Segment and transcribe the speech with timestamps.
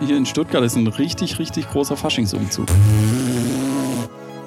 [0.00, 2.66] hier in Stuttgart ist ein richtig, richtig großer Faschingsumzug.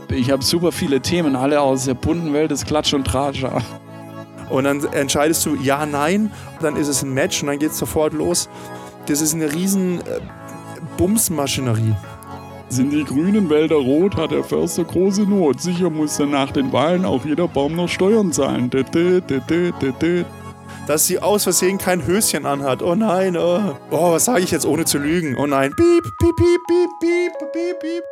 [0.09, 3.45] Ich habe super viele Themen, alle aus der bunten Welt des Klatsch und Tratsch.
[4.49, 6.31] Und dann entscheidest du ja, nein,
[6.61, 8.49] dann ist es ein Match und dann geht es sofort los.
[9.07, 10.19] Das ist eine riesen äh,
[10.97, 11.95] Bumsmaschinerie.
[12.69, 15.61] Sind die grünen Wälder rot, hat der Förster große Not.
[15.61, 18.69] Sicher muss dann nach den Wahlen auch jeder Baum noch Steuern zahlen.
[20.85, 22.81] Dass sie aus Versehen kein Höschen anhat.
[22.81, 25.37] Oh nein, oh, oh was sage ich jetzt ohne zu lügen?
[25.37, 28.03] Oh nein, piep, piep, piep, piep, piep, piep, piep.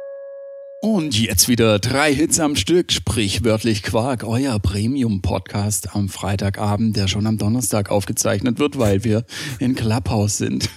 [0.82, 7.28] Und jetzt wieder drei Hits am Stück, sprichwörtlich Quark, euer Premium-Podcast am Freitagabend, der schon
[7.28, 9.26] am Donnerstag aufgezeichnet wird, weil wir
[9.60, 10.70] in Clubhouse sind.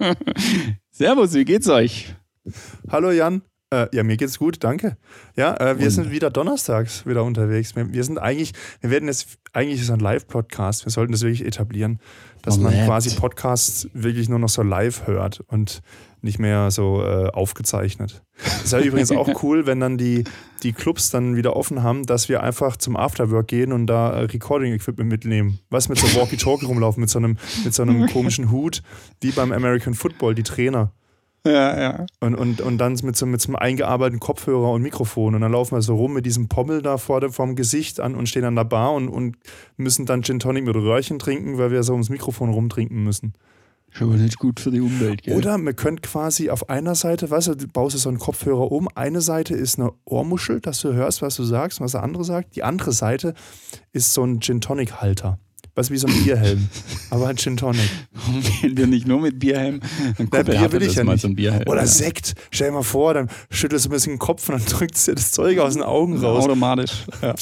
[0.90, 2.14] Servus, wie geht's euch?
[2.88, 3.42] Hallo Jan.
[3.72, 4.96] Äh, ja, mir geht's gut, danke.
[5.36, 5.90] Ja, äh, wir Und?
[5.92, 7.76] sind wieder donnerstags wieder unterwegs.
[7.76, 10.84] Wir, wir, sind eigentlich, wir werden jetzt, eigentlich ist ein Live-Podcast.
[10.84, 12.00] Wir sollten das wirklich etablieren,
[12.42, 15.82] dass man quasi Podcasts wirklich nur noch so live hört und
[16.20, 18.22] nicht mehr so äh, aufgezeichnet.
[18.42, 20.24] Das ist ja übrigens auch cool, wenn dann die,
[20.64, 24.24] die Clubs dann wieder offen haben, dass wir einfach zum Afterwork gehen und da äh,
[24.24, 25.60] Recording-Equipment mitnehmen.
[25.70, 28.82] Was mit so Walkie-Talkie rumlaufen, mit so, einem, mit so einem komischen Hut,
[29.20, 30.92] wie beim American Football, die Trainer.
[31.46, 32.06] Ja, ja.
[32.20, 35.34] Und, und, und dann mit so, mit so einem eingearbeiteten Kopfhörer und Mikrofon.
[35.34, 38.14] Und dann laufen wir so rum mit diesem Pommel da vor dem, vorm Gesicht an
[38.14, 39.36] und stehen an der Bar und, und
[39.76, 43.32] müssen dann Gin Tonic mit Röhrchen trinken, weil wir so ums Mikrofon rumtrinken müssen.
[43.92, 45.36] Schon nicht gut für die Umwelt, gell?
[45.36, 48.70] Oder man könnte quasi auf einer Seite, weißt du, du baust du so einen Kopfhörer
[48.70, 52.24] um, eine Seite ist eine Ohrmuschel, dass du hörst, was du sagst, was der andere
[52.24, 52.54] sagt.
[52.54, 53.34] Die andere Seite
[53.92, 55.40] ist so ein Gin Tonic Halter.
[55.74, 56.68] Was wie so ein Bierhelm.
[57.10, 57.90] aber ein Gin Tonic.
[58.30, 59.80] Warum gehen wir nicht nur mit Bierhelm?
[60.16, 61.20] Kumpel Bier will ich ja nicht.
[61.22, 61.86] So Oder ja.
[61.86, 62.34] Sekt.
[62.50, 65.14] Stell dir mal vor, dann schüttelst du ein bisschen den Kopf und dann drückst du
[65.14, 66.44] das Zeug aus den Augen raus.
[66.44, 67.04] Automatisch.
[67.22, 67.34] Ja.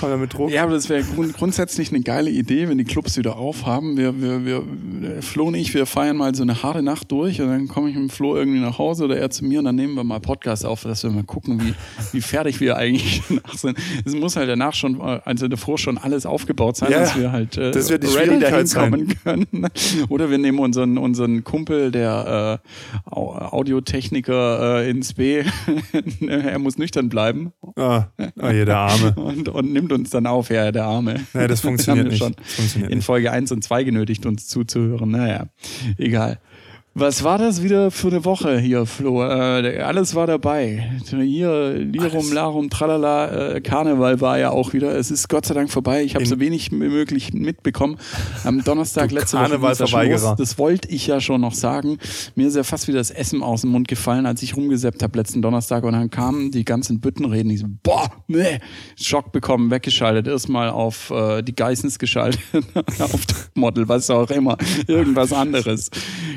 [0.00, 0.50] Kommen wir mit Druck.
[0.50, 3.96] Ja, aber das wäre grund grundsätzlich eine geile Idee, wenn die Clubs wieder aufhaben.
[3.96, 7.48] Wir, wir, wir, Flo und ich, wir feiern mal so eine harte Nacht durch und
[7.48, 9.94] dann komme ich mit Flo irgendwie nach Hause oder er zu mir und dann nehmen
[9.94, 11.74] wir mal Podcast auf, dass wir mal gucken, wie,
[12.12, 13.78] wie fertig wir eigentlich danach sind.
[14.04, 17.00] Es muss halt danach schon, also davor schon alles aufgebaut sein, ja.
[17.00, 19.68] dass wir halt halt äh, das wird die ready dahin kommen können.
[20.08, 25.44] Oder wir nehmen unseren, unseren Kumpel, der äh, Audiotechniker äh, ins B.
[26.26, 27.52] er muss nüchtern bleiben.
[27.76, 28.06] Ah,
[28.40, 29.14] oh je, der Arme.
[29.16, 31.20] Und, und nimmt uns dann auf, ja, der Arme.
[31.34, 32.18] Ja, das funktioniert nicht.
[32.18, 35.10] Schon funktioniert in Folge 1 und 2 genötigt, uns zuzuhören.
[35.10, 35.46] Naja,
[35.98, 36.38] egal.
[36.98, 39.22] Was war das wieder für eine Woche hier, Flo?
[39.22, 40.92] Äh, alles war dabei.
[41.06, 44.96] Hier, Lirum, Larum, Tralala, äh, Karneval war ja auch wieder.
[44.96, 46.02] Es ist Gott sei Dank vorbei.
[46.04, 47.98] Ich habe so wenig wie möglich mitbekommen.
[48.44, 50.08] Am Donnerstag letzte Karneval Woche.
[50.08, 51.98] Das, das wollte ich ja schon noch sagen.
[52.34, 55.18] Mir ist ja fast wieder das Essen aus dem Mund gefallen, als ich rumgesäppt habe
[55.18, 55.84] letzten Donnerstag.
[55.84, 57.50] Und dann kamen die ganzen Büttenreden.
[57.50, 58.58] Ich so, boah, nee,
[58.98, 60.28] Schock bekommen, weggeschaltet.
[60.28, 62.40] Erstmal auf äh, die Geissens geschaltet,
[63.00, 63.20] auf
[63.52, 64.56] Model, was auch immer.
[64.86, 65.90] Irgendwas anderes.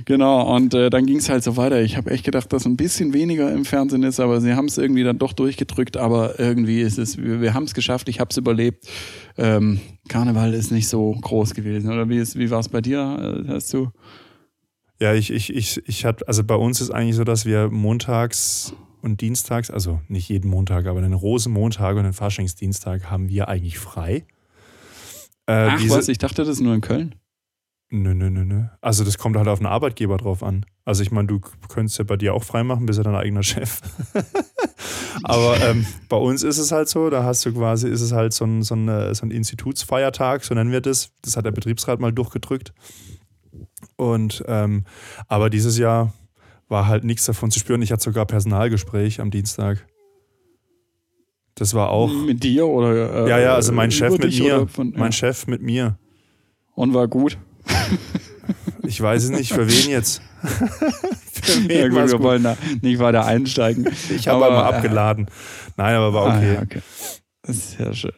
[0.03, 0.49] Genau.
[0.50, 1.80] Und äh, dann ging es halt so weiter.
[1.84, 4.80] Ich habe echt gedacht, dass ein bisschen weniger im Fernsehen ist, aber sie haben es
[4.80, 5.96] irgendwie dann doch durchgedrückt.
[5.96, 8.90] Aber irgendwie ist es, wir, wir haben es geschafft, ich habe es überlebt.
[9.38, 11.92] Ähm, Karneval ist nicht so groß gewesen.
[11.92, 13.44] Oder wie, wie war es bei dir?
[13.48, 13.92] Äh, hast du?
[15.00, 18.74] Ja, ich, ich, ich, ich hatte, also bei uns ist eigentlich so, dass wir montags
[19.04, 23.78] und dienstags, also nicht jeden Montag, aber den Rosenmontag und den Faschingsdienstag haben wir eigentlich
[23.78, 24.26] frei.
[25.46, 27.14] Äh, Ach diese, was, ich dachte, das ist nur in Köln.
[27.92, 28.64] Nö, nö, nö, nö.
[28.82, 30.66] Also das kommt halt auf den Arbeitgeber drauf an.
[30.86, 31.40] Also ich meine, du
[31.70, 33.82] könntest ja bei dir auch freimachen, bist ja dein eigener Chef.
[35.24, 38.34] Aber ähm, bei uns ist es halt so, da hast du quasi, ist es halt
[38.34, 41.12] so ein, so, ein, so ein Institutsfeiertag, so nennen wir das.
[41.24, 42.74] Das hat der Betriebsrat mal durchgedrückt.
[43.96, 44.84] Und ähm,
[45.28, 46.14] aber dieses Jahr
[46.68, 47.82] war halt nichts davon zu spüren.
[47.82, 49.88] Ich hatte sogar Personalgespräch am Dienstag.
[51.56, 52.12] Das war auch.
[52.14, 53.26] Mit dir oder?
[53.26, 54.68] Äh, ja, ja, also mein Chef mit mir.
[54.68, 55.00] Von, ja.
[55.00, 55.98] Mein Chef mit mir.
[56.76, 57.38] Und war gut.
[58.84, 60.22] Ich weiß es nicht, für wen jetzt?
[60.41, 62.24] für wen ja, gut, wir gut.
[62.24, 63.88] wollen da nicht weiter einsteigen.
[64.09, 65.28] Ich habe mal abgeladen.
[65.78, 66.50] Nein, aber war okay.
[66.50, 66.81] Ah, ja, okay.
[67.44, 68.13] Das ist sehr schön.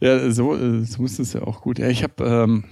[0.00, 1.78] Ja, so, so ist es ja auch gut.
[1.78, 2.64] Ja, ich habe ähm,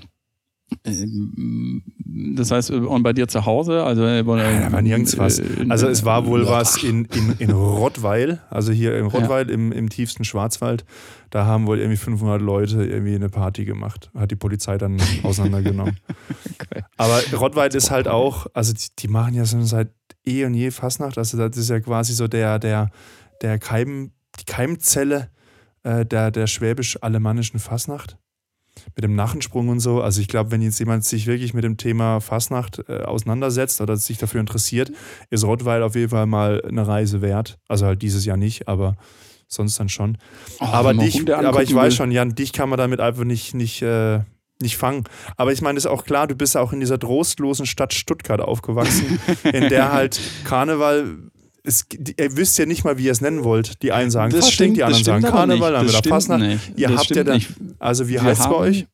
[0.85, 3.85] das heißt, und bei dir zu Hause?
[3.85, 5.41] Also, äh, ja, war nirgends was.
[5.69, 9.55] Also es war wohl was in, in, in Rottweil, also hier in Rottweil ja.
[9.55, 10.85] im, im tiefsten Schwarzwald.
[11.31, 14.11] Da haben wohl irgendwie 500 Leute irgendwie eine Party gemacht.
[14.15, 15.97] Hat die Polizei dann auseinandergenommen.
[16.61, 16.83] okay.
[16.97, 19.91] Aber Rottweil ist halt auch, also die, die, machen ja so seit
[20.27, 21.17] eh und je Fastnacht.
[21.17, 22.91] Also das ist ja quasi so der, der,
[23.41, 25.31] der Keim, die Keimzelle
[25.83, 28.19] äh, der, der schwäbisch-alemannischen Fastnacht
[28.99, 30.03] mit dem Nachensprung und so.
[30.03, 33.97] Also ich glaube, wenn jetzt jemand sich wirklich mit dem Thema Fasnacht äh, auseinandersetzt oder
[33.97, 34.91] sich dafür interessiert,
[35.31, 37.61] ist Rottweil auf jeden Fall mal eine Reise wert.
[37.69, 38.97] Also halt dieses Jahr nicht, aber
[39.47, 40.19] sonst dann schon.
[40.59, 43.83] Oh, aber dich, aber ich weiß schon, Jan, dich kann man damit einfach nicht, nicht,
[43.83, 44.19] äh,
[44.61, 45.05] nicht fangen.
[45.37, 49.21] Aber ich meine, ist auch klar, du bist auch in dieser trostlosen Stadt Stuttgart aufgewachsen,
[49.45, 51.19] in der halt Karneval
[51.69, 51.87] es,
[52.19, 53.83] ihr wisst ja nicht mal, wie ihr es nennen wollt.
[53.83, 56.73] Die einen sagen Das Fasching, stimmt, die anderen sagen Karneval, dann wieder nicht.
[56.77, 57.51] Ihr Das habt ja dann, nicht.
[57.79, 58.87] also wie heißt es bei euch?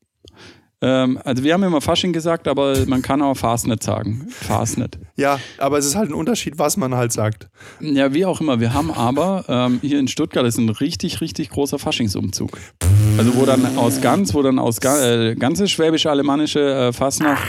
[0.82, 4.26] Ähm, also wir haben immer Fasching gesagt, aber man kann auch Fastnet sagen.
[4.28, 4.98] Fastnet.
[5.16, 7.48] Ja, aber es ist halt ein Unterschied, was man halt sagt.
[7.80, 8.60] Ja, wie auch immer.
[8.60, 12.58] Wir haben aber ähm, hier in Stuttgart ist ein richtig, richtig großer Faschingsumzug.
[13.16, 17.42] Also wo dann aus ganz, wo dann aus ga, äh, ganze schwäbisch-alemannische äh, Fastnacht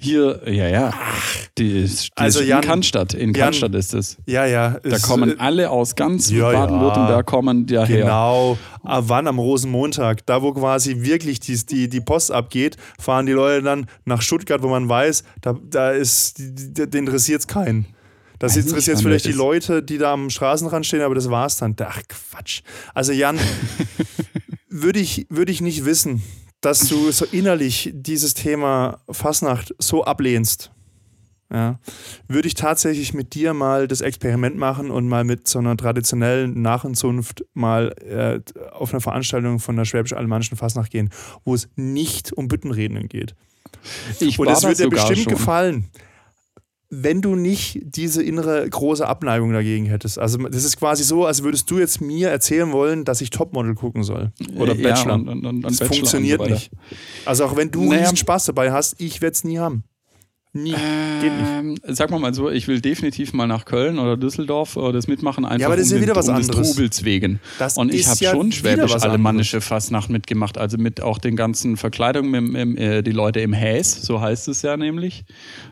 [0.00, 0.92] hier, ja, ja,
[1.58, 3.14] die die Also Jan- in Cannstatt.
[3.14, 4.16] In Jan- Cannstatt ist es.
[4.26, 4.78] Ja, ja.
[4.82, 6.60] Da kommen alle aus ganz Ja, ja.
[6.66, 8.02] Baden-Württemberg kommen daher.
[8.02, 8.56] Genau.
[8.84, 10.24] Ah, wann am Rosenmontag?
[10.26, 14.62] Da, wo quasi wirklich die, die, die Post abgeht, fahren die Leute dann nach Stuttgart,
[14.62, 17.86] wo man weiß, da, da ist, den interessiert es keinen.
[18.38, 19.32] Das nicht, interessiert wann vielleicht die.
[19.32, 21.74] Leute, die da am Straßenrand stehen, aber das war's dann.
[21.82, 22.60] Ach, Quatsch.
[22.94, 23.36] Also, Jan,
[24.68, 26.22] würde ich, würde ich nicht wissen,
[26.60, 30.70] dass du so innerlich dieses Thema Fasnacht so ablehnst.
[31.50, 31.78] Ja,
[32.26, 36.60] würde ich tatsächlich mit dir mal das Experiment machen und mal mit so einer traditionellen
[36.60, 38.40] Nachenzunft mal äh,
[38.72, 41.08] auf eine Veranstaltung von der schwäbisch-alemannischen Fasnacht gehen,
[41.44, 43.34] wo es nicht um Büttenrednen geht.
[44.20, 45.32] Ich Und war es da wird dir bestimmt schon.
[45.32, 45.88] gefallen,
[46.90, 50.18] wenn du nicht diese innere große Abneigung dagegen hättest.
[50.18, 53.74] Also das ist quasi so, als würdest du jetzt mir erzählen wollen, dass ich Topmodel
[53.74, 54.32] gucken soll.
[54.56, 55.14] Oder Ja, Bachelor.
[55.14, 56.70] und- und- und das Bachelor funktioniert so nicht.
[57.26, 58.02] Also auch wenn du Naja.
[58.02, 59.84] riesen Spaß dabei hast, ich werde es nie haben.
[60.54, 60.70] Nie.
[61.20, 61.50] Geht nicht.
[61.58, 65.06] Ähm, sag mal mal so, ich will definitiv mal nach Köln oder Düsseldorf äh, das
[65.06, 66.70] mitmachen, einfach aber das ist um, ja wieder den, was um des anderes.
[66.74, 67.38] Trubels wegen.
[67.58, 72.30] Das Und ich habe ja schon schwäbisch-alemannische Fastnacht mitgemacht, also mit auch den ganzen Verkleidungen,
[72.30, 75.24] mit, mit, äh, die Leute im Häs, so heißt es ja nämlich,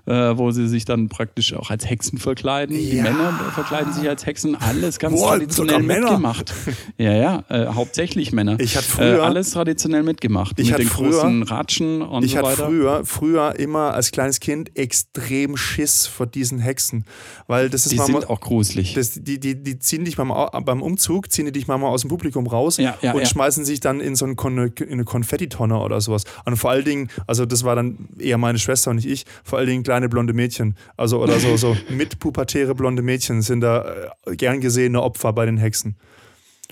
[0.05, 2.77] äh, wo sie sich dann praktisch auch als Hexen verkleiden.
[2.77, 3.03] Die Ja.
[3.05, 6.53] Männer verkleiden sich als Hexen, alles ganz Boah, traditionell mitgemacht.
[6.99, 8.59] Ja, ja, äh, hauptsächlich Männer.
[8.61, 10.59] Ich hatte früher- äh, alles traditionell mitgemacht.
[10.61, 12.67] Ich mit hatte den früher- großen Ratschen und Ich so hatte weiter.
[12.67, 17.05] früher, früher immer als kleines Kind extrem Schiss vor diesen Hexen.
[17.47, 18.95] Weil das ist die manchmal- sind auch gruselig.
[18.95, 22.09] Das, die, die, die ziehen dich beim, beim Umzug, ziehen die dich manchmal aus dem
[22.11, 23.27] Publikum raus Ja, ja, und ja.
[23.27, 26.25] schmeißen sich dann in so ein Kon in eine Konfettitonne oder sowas.
[26.45, 29.59] Und vor allen Dingen, also das war dann eher meine Schwester und nicht ich, vor
[29.59, 30.77] allen Dingen kleine blonde Mädchen.
[30.97, 35.57] Also oder so, so mitpubertäre blonde Mädchen sind da äh, gern gesehene Opfer bei den
[35.59, 35.97] Hexen.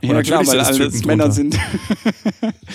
[0.03, 1.33] Ja klar, weil alles Typen Männer drunter.
[1.33, 1.55] sind.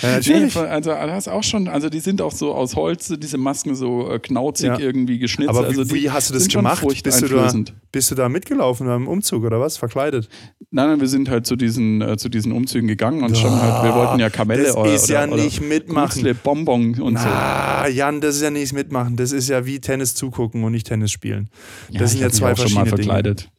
[0.02, 0.56] Ja, Nee, natürlich.
[0.56, 4.18] also das auch schon, also die sind auch so aus Holz, diese Masken so äh,
[4.18, 4.78] knauzig Ja.
[4.78, 5.50] irgendwie geschnitzt.
[5.50, 6.82] Aber wie, also wie hast du das gemacht?
[7.04, 7.52] Bist du, da,
[7.92, 9.76] bist du da mitgelaufen beim Umzug oder was?
[9.76, 10.28] Verkleidet?
[10.70, 13.84] Nein, nein, wir sind halt zu diesen, äh, zu diesen Umzügen gegangen und schon halt,
[13.84, 16.08] wir wollten ja Kamelle das oder, ist oder, ja oder nicht mitmachen.
[16.22, 17.26] Kurzle, Bonbon und so.
[17.28, 19.16] Ah, Jan, das ist ja nichts mitmachen.
[19.16, 21.48] Das ist ja wie Tennis zugucken und nicht Tennis spielen.
[21.90, 23.34] Ja, das ich sind ja zwei auch schon mal verschiedene Dinge.
[23.34, 23.50] verkleidet.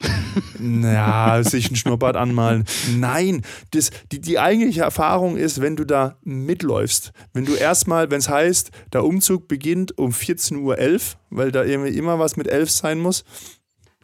[0.83, 2.65] Ja, sich ein Schnurrbart anmalen.
[2.97, 7.11] Nein, das, die, die eigentliche Erfahrung ist, wenn du da mitläufst.
[7.33, 10.99] Wenn du erstmal, wenn es heißt, der Umzug beginnt um 14.11 Uhr,
[11.29, 13.23] weil da irgendwie immer was mit 11 sein muss.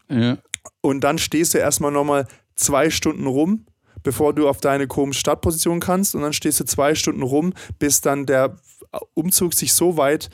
[0.09, 0.37] Ja.
[0.81, 3.65] Und dann stehst du erstmal nochmal zwei Stunden rum,
[4.03, 6.15] bevor du auf deine komische Startposition kannst.
[6.15, 8.57] Und dann stehst du zwei Stunden rum, bis dann der
[9.13, 10.29] Umzug sich so weit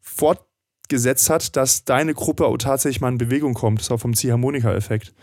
[0.00, 3.80] fortgesetzt hat, dass deine Gruppe auch tatsächlich mal in Bewegung kommt.
[3.80, 5.14] Das auch vom Ziehharmonika-Effekt.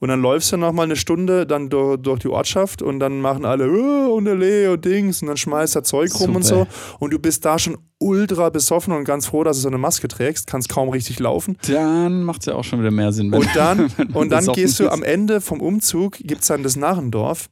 [0.00, 3.44] Und dann läufst du nochmal eine Stunde dann durch, durch die Ortschaft und dann machen
[3.44, 6.60] alle oh, und Lee und Dings und dann schmeißt da Zeug rum und so.
[6.60, 6.70] Super.
[7.00, 10.08] Und du bist da schon ultra besoffen und ganz froh, dass du so eine Maske
[10.08, 11.58] trägst, kannst kaum richtig laufen.
[11.68, 13.30] Dann macht es ja auch schon wieder mehr Sinn.
[13.30, 16.76] wenn- Und dann, und dann gehst du am Ende vom Umzug, gibt es dann das
[16.76, 17.50] Narrendorf.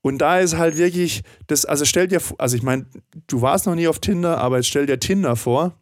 [0.00, 2.86] Und da ist halt wirklich, das, also stell dir, vor- also ich meine,
[3.26, 5.74] du warst noch nie auf Tinder, aber jetzt stell dir Tinder vor.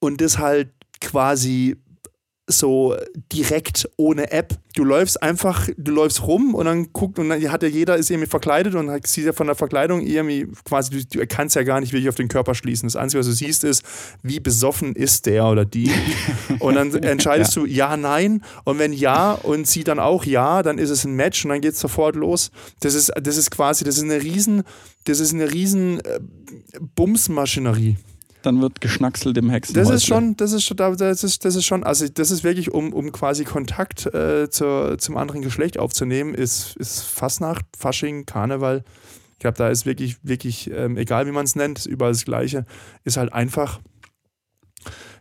[0.00, 1.76] Und das halt quasi
[2.46, 2.96] so
[3.32, 4.54] direkt ohne App.
[4.74, 8.10] Du läufst einfach, du läufst rum und dann guckt und dann hat ja jeder ist
[8.10, 11.80] irgendwie verkleidet und sieht ja von der Verkleidung irgendwie quasi, du, du kannst ja gar
[11.80, 12.88] nicht wirklich auf den Körper schließen.
[12.88, 13.84] Das Einzige, was du siehst, ist,
[14.22, 15.90] wie besoffen ist der oder die.
[16.58, 18.42] Und dann entscheidest du ja, nein.
[18.64, 21.60] Und wenn ja und sie dann auch ja, dann ist es ein Match und dann
[21.60, 22.50] geht es sofort los.
[22.80, 24.62] Das ist, das ist quasi, das ist eine riesen,
[25.04, 26.20] das ist eine riesen äh,
[26.94, 27.96] Bumsmaschinerie.
[28.42, 29.74] Dann wird geschnackselt im Hexen.
[29.74, 32.72] Das ist schon, das ist schon, das ist, das ist schon, also das ist wirklich,
[32.72, 38.84] um, um quasi Kontakt äh, zur, zum anderen Geschlecht aufzunehmen, ist, ist Fastnacht, Fasching, Karneval.
[39.32, 42.24] Ich glaube, da ist wirklich, wirklich, ähm, egal wie man es nennt, ist überall das
[42.24, 42.64] Gleiche,
[43.04, 43.80] ist halt einfach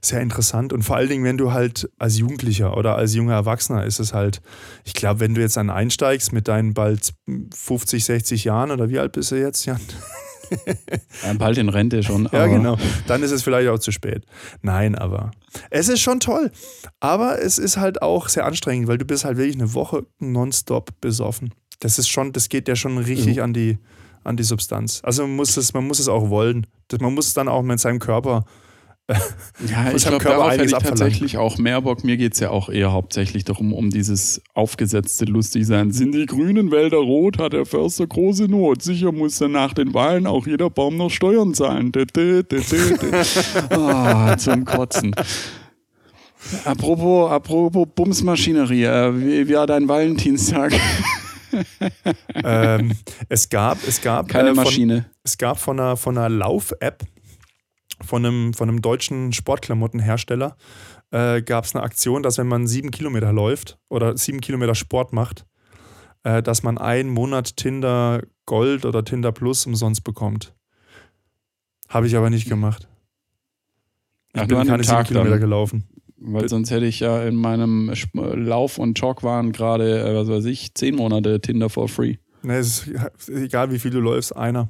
[0.02, 3.86] sehr interessant und vor allen Dingen, wenn du halt als Jugendlicher oder als junger Erwachsener
[3.86, 4.42] ist es halt,
[4.84, 7.14] ich glaube, wenn du jetzt dann einsteigst mit deinen bald
[7.54, 9.80] 50, 60 Jahren oder wie alt bist du jetzt, Jan?
[11.26, 12.28] Ja, bald in Rente schon.
[12.32, 12.78] Ja, genau.
[13.08, 14.26] Dann ist es vielleicht auch zu spät.
[14.62, 15.32] Nein, aber
[15.70, 16.52] es ist schon toll.
[17.00, 20.90] Aber es ist halt auch sehr anstrengend, weil du bist halt wirklich eine Woche nonstop
[21.02, 21.54] besoffen.
[21.80, 23.44] Das ist schon, das geht ja schon richtig Ja.
[23.44, 23.78] an die,
[24.24, 25.02] an die Substanz.
[25.04, 26.68] Also man muss es, man muss es auch wollen.
[27.00, 28.46] Man muss es dann auch mit seinem Körper
[29.10, 32.04] ja, ich glaube, darauf hätte ich tatsächlich auch mehr Bock.
[32.04, 35.92] Mir geht es ja auch eher hauptsächlich darum, um dieses aufgesetzte Lustigsein.
[35.92, 38.82] Sind die grünen Wälder rot, hat der Förster große Not.
[38.82, 41.92] Sicher muss dann nach den Wahlen auch jeder Baum noch Steuern zahlen.
[43.70, 45.16] oh, zum Kotzen.
[46.66, 50.74] Apropos, apropos Bumsmaschinerie, äh, wie, wie war dein Valentinstag?
[52.44, 52.94] ähm,
[53.30, 55.06] es gab, es gab keine äh, von, Maschine.
[55.24, 57.04] Es gab von einer, von einer Lauf-App
[58.04, 60.56] von einem, von einem deutschen Sportklamottenhersteller
[61.12, 65.14] äh, gab es eine Aktion, dass wenn man sieben Kilometer läuft oder sieben Kilometer Sport
[65.14, 65.46] macht,
[66.24, 70.54] äh, dass man einen Monat Tinder Gold oder Tinder Plus umsonst bekommt.
[71.90, 72.88] Habe ich aber nicht gemacht.
[74.34, 75.42] Ich Ach, bin keine sieben Kilometer dann.
[75.42, 75.88] gelaufen.
[76.24, 80.74] Weil sonst hätte ich ja in meinem Lauf- und Talkwahn gerade, äh, was weiß ich,
[80.76, 82.18] zehn Monate Tinder for free.
[82.44, 84.70] Ne, es ist egal, wie viel du läufst, einer.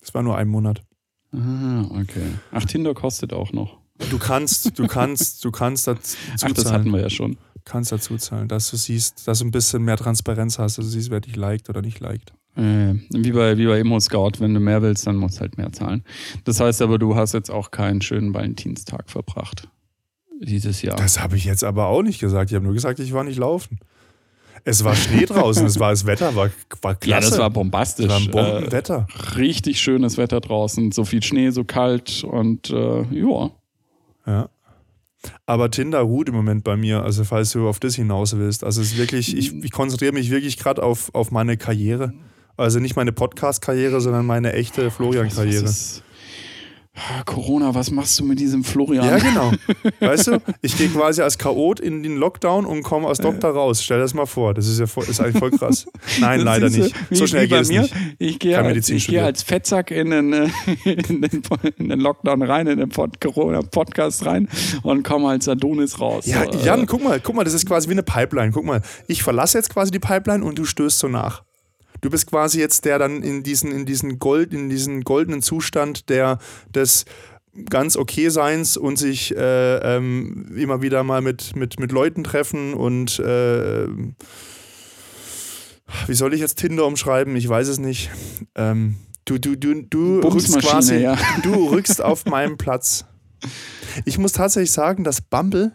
[0.00, 0.82] Es war nur ein Monat.
[1.32, 2.26] Ah, okay.
[2.50, 3.78] Ach, Tinder kostet auch noch.
[4.10, 7.36] Du kannst, du kannst, du kannst dazu Ach, das hatten wir ja schon.
[7.64, 10.90] Kannst dazu zahlen, dass du siehst, dass du ein bisschen mehr Transparenz hast, dass du
[10.90, 12.32] siehst, wer dich liked oder nicht liked.
[12.56, 15.56] Äh, wie bei, wie bei Immo Scout, wenn du mehr willst, dann musst du halt
[15.56, 16.02] mehr zahlen.
[16.44, 19.68] Das heißt aber, du hast jetzt auch keinen schönen Valentinstag verbracht.
[20.40, 20.96] Dieses Jahr.
[20.96, 22.50] Das habe ich jetzt aber auch nicht gesagt.
[22.50, 23.78] Ich habe nur gesagt, ich war nicht laufen.
[24.64, 26.50] Es war Schnee draußen, es war das Wetter, war,
[26.82, 27.24] war klasse.
[27.24, 28.06] Ja, das war bombastisch.
[28.06, 29.06] Das war ein Bombenwetter.
[29.08, 30.92] Äh, richtig schönes Wetter draußen.
[30.92, 33.50] So viel Schnee, so kalt und äh, ja.
[34.26, 34.48] Ja.
[35.46, 38.64] Aber Tinder ruht im Moment bei mir, also falls du auf das hinaus willst.
[38.64, 42.12] Also es ist wirklich, ich, ich konzentriere mich wirklich gerade auf, auf meine Karriere.
[42.56, 45.72] Also nicht meine Podcast-Karriere, sondern meine echte Florian-Karriere.
[47.24, 49.06] Corona, was machst du mit diesem Florian?
[49.06, 49.50] Ja, genau.
[50.00, 53.82] Weißt du, ich gehe quasi als Chaot in den Lockdown und komme als Doktor raus.
[53.82, 54.52] Stell das mal vor.
[54.52, 55.86] Das ist ja voll, ist eigentlich voll krass.
[56.20, 56.94] Nein, das leider nicht.
[57.08, 57.94] Wie, so schnell geht es nicht.
[58.18, 60.48] Ich gehe als, geh als Fettsack in den, äh,
[60.84, 61.42] in, den,
[61.78, 64.48] in den Lockdown rein, in den Corona-Podcast rein
[64.82, 66.26] und komme als Adonis raus.
[66.26, 68.52] Ja, Jan, guck mal, guck mal, das ist quasi wie eine Pipeline.
[68.52, 71.42] Guck mal, ich verlasse jetzt quasi die Pipeline und du stößt so nach.
[72.02, 76.10] Du bist quasi jetzt der dann in diesen, in diesen Gold, in diesen goldenen Zustand
[76.10, 76.38] der
[76.74, 77.06] des
[77.70, 82.74] ganz okay Seins und sich äh, ähm, immer wieder mal mit, mit, mit Leuten treffen
[82.74, 83.86] und äh,
[86.06, 87.36] wie soll ich jetzt Tinder umschreiben?
[87.36, 88.10] Ich weiß es nicht.
[88.54, 91.16] Ähm, du, du, du, du rückst quasi, ja.
[91.42, 93.04] du rückst auf meinem Platz.
[94.04, 95.72] Ich muss tatsächlich sagen, dass Bumble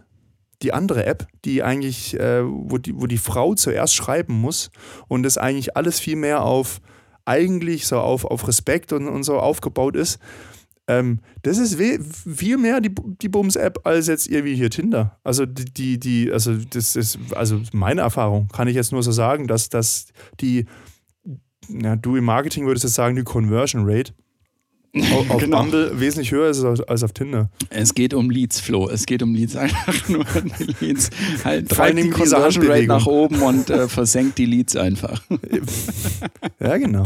[0.62, 4.72] die andere App, die eigentlich, äh, wo, die, wo die Frau zuerst schreiben muss
[5.08, 6.82] und das eigentlich alles viel mehr auf
[7.26, 10.18] eigentlich so auf, auf Respekt und, und so aufgebaut ist.
[10.88, 15.20] Ähm, das ist viel mehr die, die Bums-App als jetzt irgendwie hier Tinder.
[15.24, 19.48] Also die, die, also das ist, also meine Erfahrung, kann ich jetzt nur so sagen,
[19.48, 20.08] dass, dass
[20.40, 20.66] die,
[21.68, 24.14] ja, du im Marketing würdest jetzt sagen, die Conversion Rate
[24.96, 25.62] auf, genau.
[25.62, 27.50] Bumble wesentlich höher ist als auf Tinder.
[27.70, 28.90] Es geht um Leads, Flo.
[28.90, 29.56] Es geht um Leads.
[29.58, 30.26] Einfach nur
[30.60, 31.10] die Leads.
[31.44, 35.22] Halt, treibt die Conversion Rate nach oben und äh, versenkt die Leads einfach.
[36.60, 37.04] ja, genau.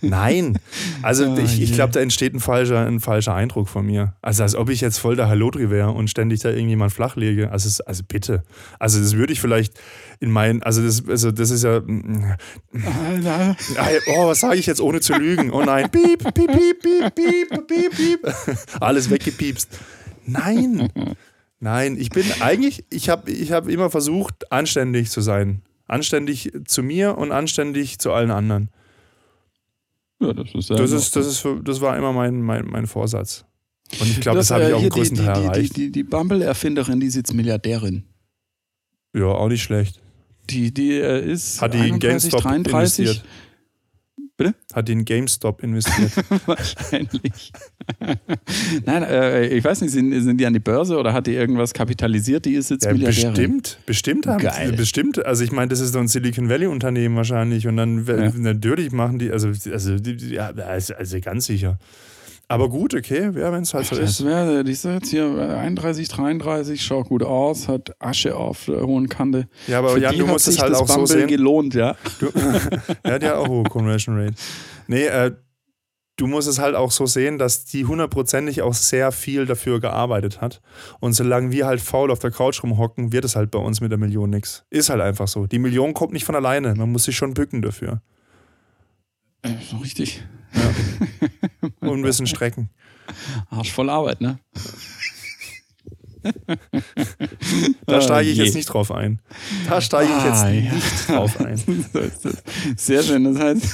[0.00, 0.58] Nein.
[1.02, 4.14] Also oh, ich, ich glaube, da entsteht ein falscher, ein falscher Eindruck von mir.
[4.20, 7.50] Also als ob ich jetzt voll der Hallodri wäre und ständig da irgendjemand flachlege.
[7.50, 8.42] Also, also bitte.
[8.78, 9.74] Also das würde ich vielleicht
[10.22, 11.82] in meinen, also das, also das ist ja.
[14.06, 15.50] Oh, was sage ich jetzt, ohne zu lügen?
[15.50, 15.90] Oh nein.
[15.90, 18.20] Piep, piep, piep, piep, piep, piep, piep.
[18.80, 19.68] Alles weggepiepst.
[20.24, 20.88] Nein.
[21.58, 25.62] Nein, ich bin eigentlich, ich habe ich hab immer versucht, anständig zu sein.
[25.88, 28.70] Anständig zu mir und anständig zu allen anderen.
[30.20, 33.44] Ja, das ist ja das, ist, das, ist, das war immer mein, mein, mein Vorsatz.
[34.00, 35.76] Und ich glaube, das, das habe ich auch im größten Teil erreicht.
[35.76, 38.04] Die, die, die Bumble-Erfinderin, die ist jetzt Milliardärin.
[39.14, 40.00] Ja, auch nicht schlecht.
[40.52, 43.06] Die, die ist Hat die in GameStop 33.
[43.06, 43.24] investiert?
[44.36, 44.54] Bitte?
[44.72, 46.12] Hat die in GameStop investiert?
[46.46, 47.52] Wahrscheinlich.
[48.84, 51.72] Nein, äh, ich weiß nicht, sind, sind die an die Börse oder hat die irgendwas
[51.74, 52.44] kapitalisiert?
[52.44, 53.32] Die ist jetzt ja, Milliardärin.
[53.34, 54.72] Bestimmt, bestimmt haben Geil.
[54.72, 55.24] bestimmt.
[55.24, 58.32] Also ich meine, das ist so ein Silicon Valley Unternehmen wahrscheinlich und dann ja.
[58.34, 59.96] natürlich machen die, also, also,
[60.66, 61.78] also, also ganz sicher.
[62.48, 64.26] Aber gut, okay, ja, wenn es halt so das ist.
[64.26, 69.08] Wäre, die ist jetzt hier 31, 33, schaut gut aus, hat Asche auf der hohen
[69.08, 69.48] Kante.
[69.66, 71.28] Ja, aber Für Jan, du musst es halt auch Bumble so sehen.
[71.28, 71.96] gelohnt, ja.
[72.18, 72.28] Du,
[73.02, 74.34] er hat ja auch hohe Conversion Rate.
[74.86, 75.32] Nee, äh,
[76.16, 80.40] du musst es halt auch so sehen, dass die hundertprozentig auch sehr viel dafür gearbeitet
[80.40, 80.60] hat.
[81.00, 83.90] Und solange wir halt faul auf der Couch rumhocken, wird es halt bei uns mit
[83.90, 84.64] der Million nichts.
[84.68, 85.46] Ist halt einfach so.
[85.46, 86.74] Die Million kommt nicht von alleine.
[86.74, 88.02] Man muss sich schon bücken dafür.
[89.42, 90.22] Äh, richtig.
[90.54, 91.88] Ja.
[91.88, 92.70] Und ein bisschen strecken.
[93.50, 94.38] Arsch voll Arbeit, ne?
[97.86, 99.20] da steige ich oh, jetzt nicht drauf ein.
[99.68, 101.58] Da steige ich jetzt ah, nicht drauf ein.
[102.76, 103.24] Sehr schön.
[103.24, 103.66] Das heißt,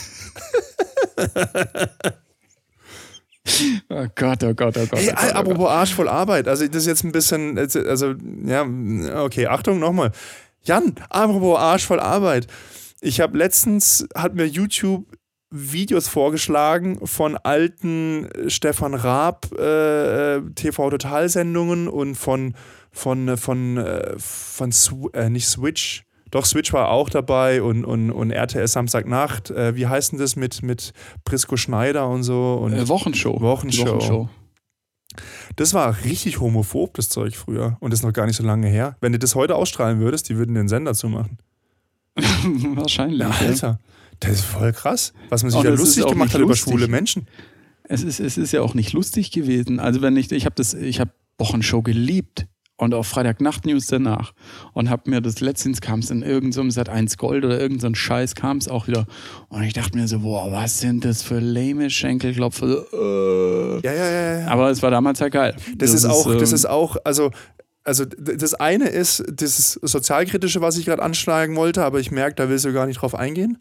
[3.88, 4.99] Oh Gott, oh Gott, oh Gott.
[4.99, 5.70] Hey, oh Gott, oh apropos Gott.
[5.70, 6.49] Arsch voll Arbeit.
[6.49, 8.66] Also, das ist jetzt ein bisschen, also, ja,
[9.25, 10.12] okay, Achtung, nochmal.
[10.64, 12.47] Jan, apropos Arsch voll Arbeit.
[13.00, 15.06] Ich habe letztens, hat mir YouTube
[15.50, 22.55] Videos vorgeschlagen von alten Stefan Raab äh, TV-Total-Sendungen und von,
[22.93, 28.11] von, von, äh, von, Sw äh, nicht Switch, doch, Switch war auch dabei und, und,
[28.11, 29.50] und RTS Samstagnacht.
[29.50, 30.93] Äh, wie heißt denn das mit, mit
[31.25, 32.61] Prisco Schneider und so?
[32.62, 33.40] Und Äh, Wochenshow.
[33.40, 33.87] Wochenshow.
[33.87, 34.28] Wochenshow.
[35.57, 37.76] Das war richtig homophob, das Zeug früher.
[37.81, 38.97] Und das ist noch gar nicht so lange her.
[39.00, 41.38] Wenn du das heute ausstrahlen würdest, die würden den Sender zumachen.
[42.17, 43.21] Wahrscheinlich.
[43.21, 43.78] Ja, ja.
[44.21, 46.89] Das ist voll krass, was man sich da ist lustig auch gemacht hat über schwule
[46.89, 47.29] Menschen.
[47.85, 49.81] Es ist, es ist ja auch nicht lustig gewesen.
[49.81, 52.47] Also wenn ich, ich habe das, ich habe Wochenshow geliebt
[52.79, 54.33] und auch Freitagnacht News danach
[54.73, 58.01] und habe mir das letztens kam es in irgendeinem Sat 1 Gold oder irgendein so
[58.01, 59.07] Scheiß kam es auch wieder
[59.49, 62.85] und ich dachte mir so, boah, was sind das für lame Schenkelklopfer?
[62.93, 63.81] Äh.
[63.85, 64.41] Ja, ja, ja.
[64.41, 64.47] ja.
[64.49, 65.57] Aber es war damals ja geil.
[65.77, 67.31] Das, ist auch, das ähm, ist auch, also,
[67.88, 72.50] also das eine ist das Sozialkritische, was ich gerade anschlagen wollte, aber ich merke, da
[72.50, 73.57] willst du gar nicht drauf eingehen.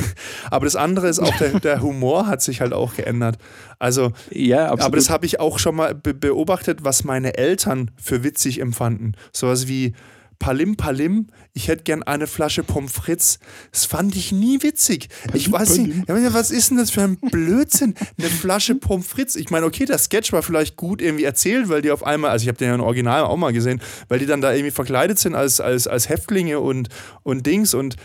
[0.50, 3.36] aber das andere ist auch, der, der Humor hat sich halt auch geändert.
[3.80, 4.82] Also, ja, absolut.
[4.82, 9.16] aber das habe ich auch schon mal be beobachtet, was meine Eltern für witzig empfanden.
[9.32, 9.94] Sowas wie
[10.38, 13.38] Palim Palim, ich hätte gern eine Flasche Pommes frites.
[13.72, 15.08] Das fand ich nie witzig.
[15.32, 17.94] Ich weiß nicht, was ist denn das für ein Blödsinn?
[18.18, 19.36] Eine Flasche Pommes frites.
[19.36, 22.42] Ich meine, okay, der Sketch war vielleicht gut irgendwie erzählt, weil die auf einmal, also
[22.44, 25.18] ich habe den ja im Original auch mal gesehen, weil die dann da irgendwie verkleidet
[25.18, 26.88] sind als, als, als Häftlinge und,
[27.22, 27.96] und Dings und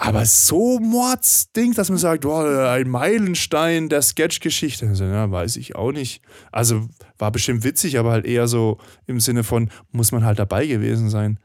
[0.00, 4.86] aber so Mordsdings, dass man sagt, oh, ein Meilenstein der Sketchgeschichte.
[4.86, 6.22] Also, ja, weiß ich auch nicht.
[6.52, 10.66] Also war bestimmt witzig, aber halt eher so im Sinne von, muss man halt dabei
[10.66, 11.38] gewesen sein.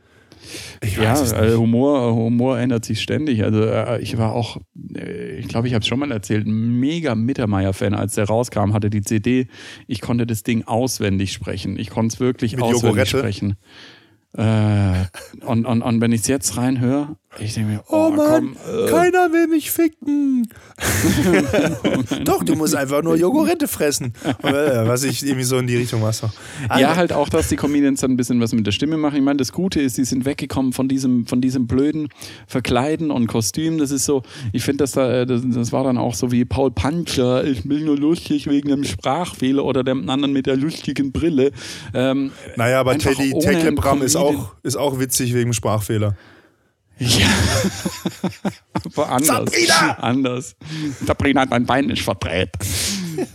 [0.81, 1.33] Ich ja, nicht.
[1.57, 3.43] Humor, Humor ändert sich ständig.
[3.43, 4.57] Also äh, ich war auch,
[4.95, 7.93] äh, ich glaube, ich habe es schon mal erzählt, mega Mittermeier-Fan.
[7.93, 9.47] Als der rauskam, hatte die CD,
[9.87, 11.79] ich konnte das Ding auswendig sprechen.
[11.79, 13.17] Ich konnte es wirklich Mit auswendig Jogurette?
[13.19, 13.55] sprechen.
[14.35, 15.05] Äh,
[15.45, 18.85] und, und, und wenn ich es jetzt reinhöre, ich denke mir, oh, Oh Mann, komm,
[18.85, 20.47] äh, keiner will mich ficken.
[22.25, 24.13] Doch, du musst einfach nur Jogurette fressen.
[24.43, 24.51] Äh,
[24.87, 26.21] Was ich irgendwie so in die Richtung was.
[26.77, 29.15] Ja, halt auch, dass die Comedians dann ein bisschen was mit der Stimme machen.
[29.15, 32.09] Ich meine, das Gute ist, die sind weggekommen von diesem, von diesem blöden
[32.47, 33.77] Verkleiden und Kostüm.
[33.77, 36.45] Das ist so, ich finde, das, da, äh, das, das war dann auch so wie
[36.45, 41.11] Paul Pancher, ich bin nur lustig wegen einem Sprachfehler oder dem anderen mit der lustigen
[41.11, 41.51] Brille.
[41.93, 46.15] Ähm, Naja, aber Teddy Tecklebrand ist auch, ist auch witzig wegen dem Sprachfehler.
[46.99, 47.27] Ja.
[48.85, 49.27] Aber anders.
[49.27, 49.91] Sabrina!
[49.99, 50.55] Anders.
[51.05, 52.51] Sabrina hat mein Bein nicht verdreht.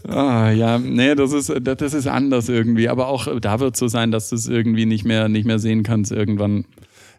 [0.06, 2.88] Ah, ja, nee, das ist, das ist anders irgendwie.
[2.88, 5.58] Aber auch da wird es so sein, dass du es irgendwie nicht mehr, nicht mehr
[5.58, 6.64] sehen kannst irgendwann.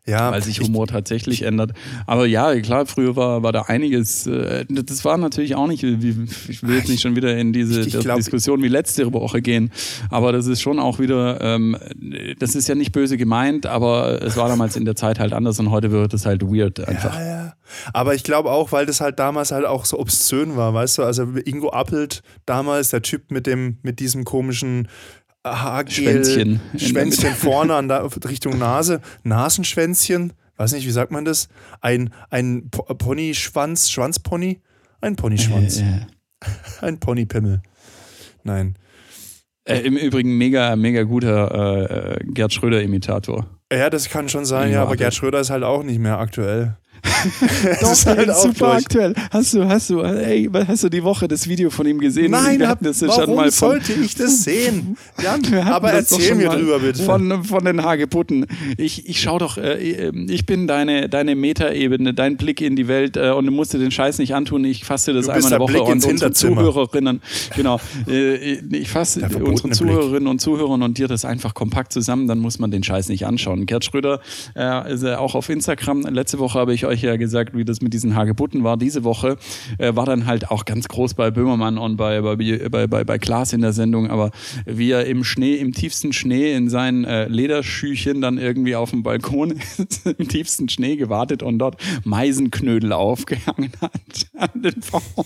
[0.06, 1.72] Ja, weil sich ich- Humor tatsächlich ändert.
[2.08, 4.26] Aber ja, klar, früher war, war da einiges.
[4.28, 7.94] Äh, das war natürlich auch nicht, ich will jetzt nicht schon wieder in diese Ich-
[7.96, 9.72] ich glaub- Diskussion wie letzte Woche gehen,
[10.10, 11.78] aber das ist schon auch wieder, ähm,
[12.40, 15.60] das ist ja nicht böse gemeint, aber es war damals in der Zeit halt anders
[15.60, 17.16] und heute wird es halt weird einfach.
[17.16, 17.54] Ja, ja.
[17.94, 21.04] Aber ich glaube auch, weil das halt damals halt auch so obszön war, weißt du?
[21.04, 24.88] Also Ingo Appelt damals, der Typ mit dem, mit diesem komischen
[25.46, 26.60] Haargel, Schwänzchen.
[26.78, 31.48] Schwänzchen vorne an der, Richtung Nase, Nasenschwänzchen, weiß nicht, wie sagt man das?
[31.82, 34.62] Ein, ein Po- Ponyschwanz, Schwanzpony?
[35.02, 35.80] Ein Ponyschwanz.
[35.80, 36.02] Äh,
[36.82, 37.62] Ein Ponypimmel.
[38.44, 38.76] Nein.
[39.66, 43.46] äh, Im Übrigen mega, mega guter äh, Gerd Schröder-Imitator.
[43.72, 45.00] Ja, das kann schon sein, ja, aber Appelt.
[45.00, 46.78] Gerd Schröder ist halt auch nicht mehr aktuell.
[47.82, 48.86] Doch, ist halt ist super durch.
[48.86, 49.14] aktuell.
[49.32, 52.32] Hast du, hast du, ey, hast du die Woche das Video von ihm gesehen?
[52.32, 54.98] Nein, hab, das warum schon mal von, sollte ich das sehen?
[55.24, 57.04] Jan, aber erzähl mir drüber bitte.
[57.04, 58.46] Von, von den Hagebutten.
[58.78, 63.18] Ich, ich schau doch, äh, ich bin deine, deine Metaebene, dein Blick in die Welt
[63.18, 64.66] äh, und du musst dir den Scheiß nicht antun.
[64.66, 66.62] Ich fasse das einmal in der Woche Blick und unsere Hinterzimmer.
[66.64, 67.22] Zuhörerinnen,
[67.56, 71.94] genau, äh, ich fasse Der unsere verbotene Zuhörerinnen und Zuhörern und dir das einfach kompakt
[71.94, 73.66] zusammen, dann muss man den Scheiß nicht anschauen.
[73.66, 74.22] Gerd Schröder
[74.56, 76.02] äh, ist auch auf Instagram.
[76.02, 78.76] Letzte Woche habe ich euch ja gesagt, wie das mit diesen Hagebutten war.
[78.78, 79.38] Diese Woche
[79.78, 82.36] äh, war dann halt auch ganz groß bei Böhmermann und bei, bei,
[82.70, 84.32] bei, bei, bei Klaas in der Sendung, aber
[84.66, 89.04] wie er im Schnee, im tiefsten Schnee in seinen äh, Lederschüchen dann irgendwie auf dem
[89.04, 89.60] Balkon
[90.18, 93.92] im tiefsten Schnee gewartet und dort Meisenknödel aufgehangen hat
[94.38, 95.26] an den Baum.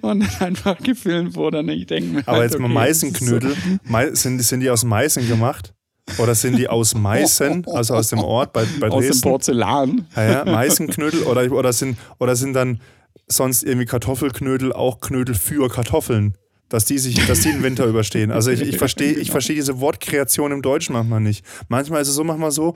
[0.00, 2.22] Und dann einfach gefilmt wurde und ich denke mir.
[2.26, 5.74] aber halt, jetzt mal okay, Meisenknödel, Mei- sind, sind die aus Meißen gemacht?
[6.16, 9.28] Oder sind die aus Meißen, also aus dem Ort bei, bei Aus dem Dresden?
[9.28, 10.06] Porzellan.
[10.16, 12.80] Ja, ja, Meißenknödel oder, oder, sind, oder sind dann
[13.26, 16.36] sonst irgendwie Kartoffelknödel auch Knödel für Kartoffeln?
[16.68, 18.30] Dass die, sich, dass die den Winter überstehen.
[18.30, 21.42] Also ich, ich verstehe ich versteh diese Wortkreation im Deutschen manchmal nicht.
[21.68, 22.74] Manchmal ist es so, manchmal so,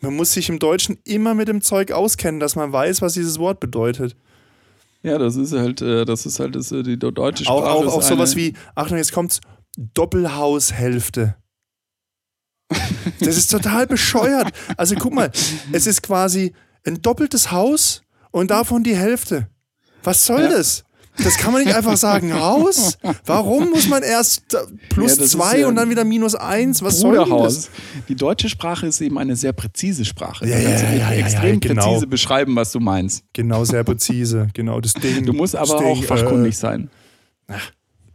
[0.00, 3.40] man muss sich im Deutschen immer mit dem Zeug auskennen, dass man weiß, was dieses
[3.40, 4.14] Wort bedeutet.
[5.02, 7.56] Ja, das ist halt, äh, das ist halt das, äh, die deutsche Sprache.
[7.58, 9.40] Auch, auch, auch sowas wie, Achtung, jetzt kommt's,
[9.76, 11.34] Doppelhaushälfte.
[13.20, 14.52] Das ist total bescheuert.
[14.76, 15.30] Also guck mal,
[15.72, 16.52] es ist quasi
[16.86, 19.48] ein doppeltes Haus und davon die Hälfte.
[20.02, 20.48] Was soll ja.
[20.48, 20.84] das?
[21.22, 22.98] Das kann man nicht einfach sagen, raus.
[23.24, 24.56] Warum muss man erst
[24.88, 26.82] plus ja, zwei ja und dann wieder minus eins?
[26.82, 27.70] Was soll das?
[28.08, 30.48] Die deutsche Sprache ist eben eine sehr präzise Sprache.
[30.48, 31.84] Ja, ja, ja, ja, extrem genau.
[31.84, 33.22] präzise beschreiben, was du meinst.
[33.32, 34.48] Genau, sehr präzise.
[34.54, 35.24] Genau, das Ding.
[35.24, 36.90] Du musst aber Ding, auch fachkundig äh, sein.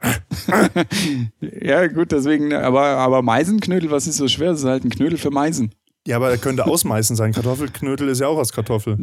[1.62, 4.52] ja, gut, deswegen, aber, aber Meisenknödel, was ist so schwer?
[4.52, 5.74] Das ist halt ein Knödel für Meisen.
[6.08, 7.34] Ja, aber er könnte ausmeißen sein.
[7.34, 8.98] Kartoffelknödel ist ja auch aus Kartoffel.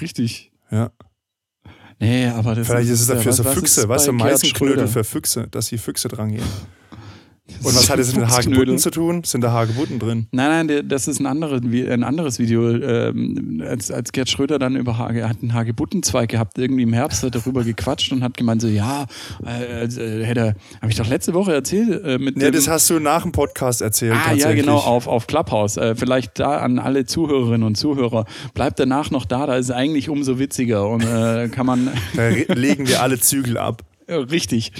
[0.00, 0.52] richtig.
[0.70, 0.90] Ja.
[2.00, 5.68] Nee, aber das Vielleicht ist es dafür so Füchse, weißt du, Meisenknödel für Füchse, dass
[5.68, 6.44] die Füchse dran gehen.
[7.62, 9.24] Und was hat es mit Hagebutten zu tun?
[9.24, 10.26] Sind da Hagebutten drin?
[10.32, 12.70] Nein, nein, das ist ein anderes, ein anderes Video.
[12.70, 17.22] Ähm, als, als Gerd Schröder dann über Hage, hat einen Hagebuttenzweig gehabt, irgendwie im Herbst
[17.22, 19.06] hat er darüber gequatscht und hat gemeint so, ja,
[19.44, 22.04] äh, äh, hätte, habe ich doch letzte Woche erzählt.
[22.04, 24.14] Äh, mit ja, das hast du nach dem Podcast erzählt.
[24.14, 25.76] Ah, ja, genau, auf, auf Clubhouse.
[25.78, 28.26] Äh, vielleicht da an alle Zuhörerinnen und Zuhörer.
[28.54, 31.88] Bleibt danach noch da, da ist es eigentlich umso witziger und äh, kann man.
[32.14, 33.87] da legen wir alle Zügel ab.
[34.30, 34.72] Richtig,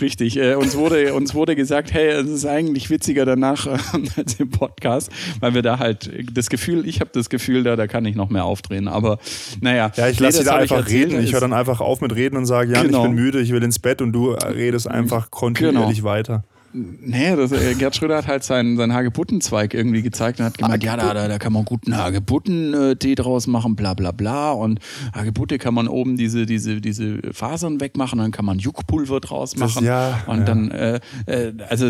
[0.00, 0.36] richtig.
[0.36, 3.76] Äh, uns, wurde, uns wurde gesagt, hey, es ist eigentlich witziger danach äh,
[4.16, 5.10] als im Podcast,
[5.40, 8.30] weil wir da halt das Gefühl, ich habe das Gefühl, da, da kann ich noch
[8.30, 8.86] mehr aufdrehen.
[8.86, 9.18] Aber
[9.60, 9.90] naja.
[9.96, 11.24] Ja, ich lasse nee, da einfach erzählt, reden.
[11.24, 12.98] Ich höre dann einfach auf mit Reden und sage, ja, genau.
[12.98, 16.08] ich bin müde, ich will ins Bett und du redest einfach kontinuierlich genau.
[16.08, 16.44] weiter.
[16.72, 20.84] Nee, das, äh, Gerd Schröder hat halt seinen, seinen Hagebuttenzweig irgendwie gezeigt und hat gemeint,
[20.84, 24.52] ja, da, da, da kann man guten Hagebutten-Tee draus machen, bla bla bla.
[24.52, 24.78] Und
[25.14, 29.76] Hagebutte kann man oben diese, diese, diese Fasern wegmachen, dann kann man Juckpulver draus machen.
[29.76, 30.44] Das, ja, und ja.
[30.44, 31.86] dann, äh, äh, also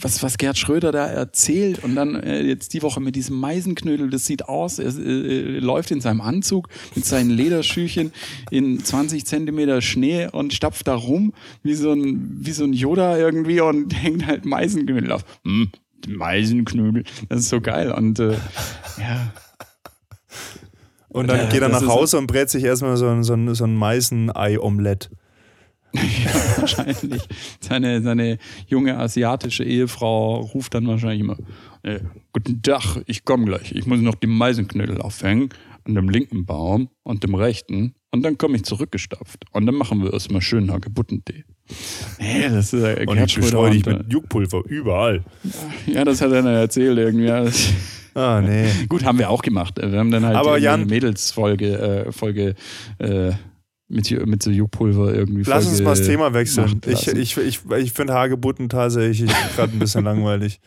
[0.00, 4.08] was, was Gerd Schröder da erzählt und dann äh, jetzt die Woche mit diesem Meisenknödel,
[4.08, 8.12] das sieht aus, er äh, läuft in seinem Anzug mit seinen Lederschüchen
[8.50, 13.18] in 20 Zentimeter Schnee und stapft da rum wie so ein, wie so ein Yoda
[13.18, 15.24] irgendwie und hängt halt Meisenknödel auf.
[15.44, 15.70] Hm,
[16.06, 17.92] Meisenknödel, das ist so geil.
[17.92, 18.32] Und äh,
[18.98, 19.32] ja.
[21.08, 23.76] Und dann äh, geht er nach Hause und brät sich erstmal so, so, so ein
[23.76, 25.10] Meisenei-Omelett.
[25.94, 27.22] ja, wahrscheinlich.
[27.60, 31.36] Seine, seine junge asiatische Ehefrau ruft dann wahrscheinlich immer:
[31.84, 32.00] äh,
[32.32, 33.70] Guten Tag, ich komme gleich.
[33.72, 35.50] Ich muss noch die Meisenknödel aufhängen
[35.84, 37.94] an dem linken Baum und dem rechten.
[38.10, 39.44] Und dann komme ich zurückgestapft.
[39.52, 41.44] Und dann machen wir erstmal schön Hagebuttentee.
[42.24, 45.22] Nee, das ist ja Und ich bestreue dich mit Juckpulver überall.
[45.86, 47.30] Ja, das hat er erzählt irgendwie.
[48.14, 48.66] Ah, nee.
[48.88, 49.74] Gut, haben wir auch gemacht.
[49.78, 52.54] Wir haben dann halt Aber Jan, eine Mädelsfolge äh, Folge,
[52.98, 53.32] äh,
[53.88, 55.42] mit, mit so Juckpulver irgendwie.
[55.46, 56.80] Lass uns mal das Thema wechseln.
[56.86, 60.60] Ich, ich, ich, ich finde Hagebutten tatsächlich gerade ein bisschen langweilig.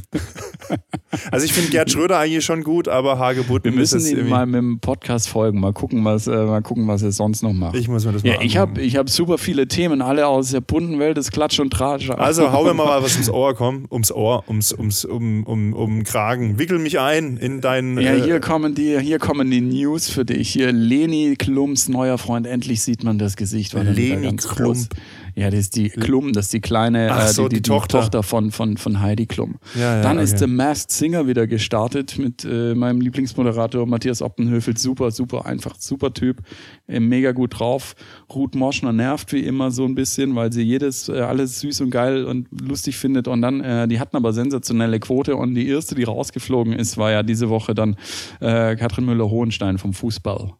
[1.30, 4.46] also ich finde Gerd Schröder eigentlich schon gut, aber Hagebutten Wir müssen ist ihm mal
[4.46, 7.76] mit dem Podcast folgen, mal gucken, was, äh, mal gucken, was er sonst noch macht.
[7.76, 10.50] Ich muss mir das mal Ja, ich habe ich hab super viele Themen, alle aus
[10.50, 12.10] der bunten Welt des Klatsch und Tratsch.
[12.10, 16.04] Also hau mir mal was ums Ohr, komm, ums Ohr, ums, ums, um, um, um
[16.04, 16.58] Kragen.
[16.58, 18.00] Wickel mich ein in deinen...
[18.00, 20.50] Ja, äh, hier, kommen die, hier kommen die News für dich.
[20.50, 23.72] Hier Leni Klumps neuer Freund, endlich sieht man das Gesicht.
[23.74, 24.62] Leni Klump.
[24.62, 24.88] Groß.
[25.34, 27.68] Ja, das ist die Klum, das ist die kleine, Ach so, äh, die, die, die,
[27.70, 28.00] Tochter.
[28.00, 29.56] Tochter, von, von, von Heidi Klum.
[29.74, 30.24] Ja, ja, Dann okay.
[30.24, 34.76] ist The Masked Singer wieder gestartet mit äh, meinem Lieblingsmoderator Matthias Optenhöfel.
[34.76, 36.42] Super, super, einfach super Typ.
[36.86, 37.94] Äh, mega gut drauf.
[38.34, 41.90] Ruth Moschner nervt wie immer so ein bisschen, weil sie jedes, äh, alles süß und
[41.90, 43.28] geil und lustig findet.
[43.28, 45.36] Und dann, äh, die hatten aber sensationelle Quote.
[45.36, 47.96] Und die erste, die rausgeflogen ist, war ja diese Woche dann
[48.40, 50.52] äh, Katrin Müller-Hohenstein vom Fußball.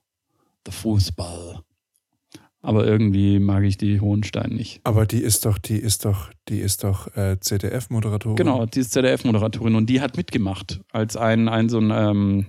[0.66, 1.62] Der Fußball.
[2.64, 4.80] Aber irgendwie mag ich die Hohenstein nicht.
[4.84, 8.36] Aber die ist doch, die ist doch, die ist doch äh, ZDF-Moderatorin.
[8.36, 12.46] Genau, die ist ZDF-Moderatorin und die hat mitgemacht als ein, ein so ein ähm,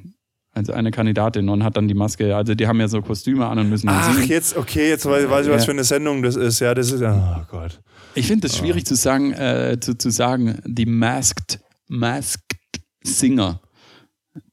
[0.55, 3.57] als eine Kandidatin und hat dann die Maske, also die haben ja so Kostüme an
[3.57, 4.27] und müssen dann Ach, singen.
[4.29, 6.59] jetzt, okay, jetzt weiß, weiß ich, was für eine Sendung das ist.
[6.59, 7.81] Ja, das ist, oh Gott.
[8.13, 8.89] Ich finde es schwierig Oh.
[8.89, 12.55] zu sagen, äh, zu, zu sagen, die Masked, Masked
[13.03, 13.61] Singer.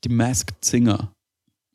[0.05, 1.13] Die Masked Singer.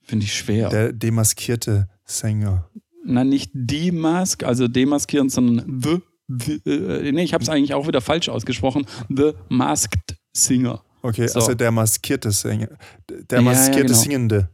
[0.02, 0.70] Finde ich schwer.
[0.70, 2.68] Der demaskierte Sänger.
[3.06, 7.74] Nein, nicht die Mask, also demaskieren, sondern the, the äh, nee, ich habe es eigentlich
[7.74, 8.86] auch wieder falsch ausgesprochen.
[9.10, 10.82] The Masked Singer.
[11.02, 11.40] Okay, So.
[11.40, 12.70] also der maskierte Sänger.
[13.10, 13.94] Der Ja, ja, maskierte genau.
[14.00, 14.50] Singende.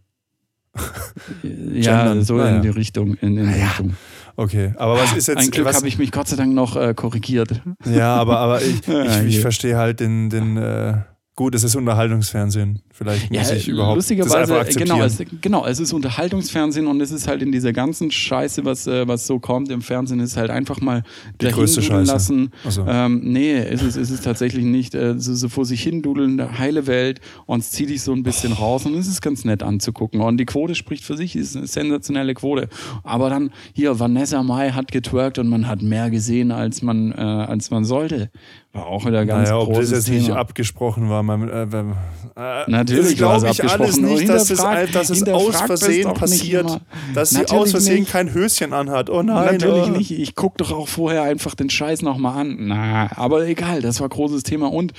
[1.43, 2.57] Ja, so naja.
[2.57, 3.15] in die Richtung.
[3.15, 3.67] In, in Naja.
[3.67, 3.95] Richtung.
[4.37, 5.37] Okay, aber was ist jetzt.
[5.39, 7.61] Ein Glück habe ich mich Gott sei Dank noch äh, korrigiert.
[7.85, 9.41] Ja, aber, aber ich, Ja, ich, ich hier.
[9.41, 11.01] verstehe halt den, den äh,
[11.35, 12.81] gut, es ist Unterhaltungsfernsehen.
[12.93, 17.11] Vielleicht muss ja, ich überhaupt lustigerweise, das genau es, genau, es ist Unterhaltungsfernsehen und es
[17.11, 20.49] ist halt in dieser ganzen Scheiße, was, äh, was so kommt im Fernsehen, ist halt
[20.49, 21.03] einfach mal
[21.39, 22.11] die größte Scheiße.
[22.11, 22.51] lassen.
[22.67, 22.85] So.
[22.87, 24.93] Ähm, nee, ist es ist es tatsächlich nicht.
[24.93, 28.23] Äh, so, so vor sich hin dudeln, heile Welt und es zieht dich so ein
[28.23, 28.61] bisschen oh.
[28.61, 30.21] raus und es ist ganz nett anzugucken.
[30.21, 32.67] Und die Quote spricht für sich, ist eine sensationelle Quote.
[33.03, 37.15] Aber dann hier, Vanessa Mai hat getwerkt und man hat mehr gesehen, als man, äh,
[37.15, 38.29] als man sollte.
[38.73, 40.17] War auch wieder ganz naja, ob das jetzt Thema.
[40.17, 41.23] nicht abgesprochen war.
[41.23, 44.59] Man, äh, äh, natürlich glaube ich alles nicht, dass es,
[44.91, 46.79] dass es aus Versehen passiert,
[47.13, 48.11] dass natürlich sie aus Versehen nicht.
[48.11, 49.09] kein Höschen anhat.
[49.09, 49.57] Oh nein.
[49.57, 49.97] Natürlich oh.
[49.97, 50.11] nicht.
[50.11, 52.57] Ich gucke doch auch vorher einfach den Scheiß nochmal an.
[52.59, 54.71] Na, aber egal, das war großes Thema.
[54.71, 54.93] Und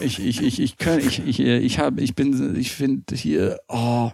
[0.00, 3.58] ich, ich, ich, ich, kann, ich, ich, äh, ich, hab, ich bin, ich finde hier,
[3.68, 4.10] oh.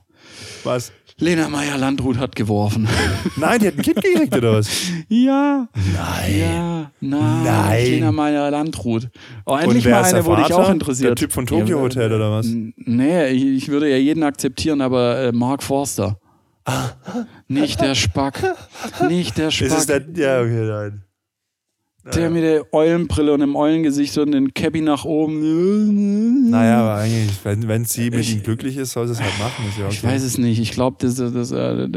[0.65, 0.93] Was?
[1.23, 2.89] Lena Meyer-Landrut hat geworfen.
[3.37, 4.69] Nein, die hat ein Kind gekriegt oder was?
[5.09, 5.69] Ja.
[5.95, 6.39] Nein.
[6.41, 7.45] Ja, nein.
[7.45, 7.85] nein.
[7.87, 9.09] Lena Meyer-Landrut.
[9.47, 11.11] Oh, endlich mal eine, wo dich auch interessiert.
[11.11, 12.49] Der Typ von Tokyo ja, Hotel oder was?
[12.49, 16.19] Nee, ich, ich, würde ja jeden akzeptieren, aber äh, Mark Forster.
[16.65, 16.91] Ah.
[17.47, 18.43] Nicht der Spack.
[19.09, 19.69] Nicht der Spack.
[19.69, 21.03] Ist es der, ja, okay, nein.
[22.05, 26.51] Der mit der Eulenbrille und dem Eulengesicht und den Cappy nach oben.
[26.51, 29.39] Naja, aber eigentlich, wenn, wenn sie mit ich, ihm glücklich ist, soll sie es halt
[29.39, 29.65] machen.
[29.79, 29.95] Ja okay.
[29.95, 30.59] Ich weiß es nicht.
[30.59, 31.89] Ich glaube, das, das, das, äh,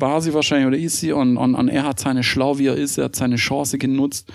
[0.00, 2.76] war sie wahrscheinlich oder ist sie und, und, und er hat seine Schlau, wie er
[2.76, 4.32] ist, er hat seine Chance genutzt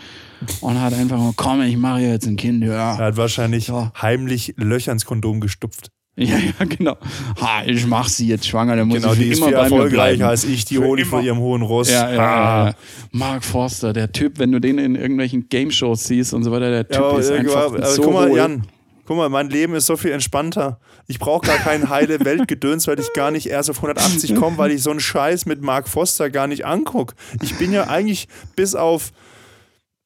[0.62, 2.64] und hat einfach mal, komm, ich mache jetzt ein Kind.
[2.64, 2.98] Ja.
[2.98, 3.92] Er hat wahrscheinlich ja.
[4.02, 5.92] heimlich Löcher ins Kondom gestupft.
[6.20, 6.98] Ja, ja, genau.
[7.40, 10.28] Ha, ich mach sie jetzt schwanger, dann muss genau, ich die ist immer viel erfolgreicher
[10.28, 11.92] als ich, die Honig vor ihrem hohen Ross.
[11.92, 12.68] Ja, ja, ah.
[12.70, 12.76] ja,
[13.12, 16.88] Mark Forster, der Typ, wenn du den in irgendwelchen Game-Shows siehst und so weiter, der
[16.88, 18.64] Typ ja, ist einfach aber, so Guck mal, Jan,
[19.06, 20.80] guck mal, mein Leben ist so viel entspannter.
[21.06, 24.72] Ich brauche gar kein heile Weltgedöns, weil ich gar nicht erst auf 180 komme, weil
[24.72, 27.14] ich so einen Scheiß mit Mark Foster gar nicht angucke.
[27.44, 29.12] Ich bin ja eigentlich bis auf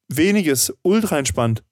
[0.08, 1.62] weniges ultra entspannt.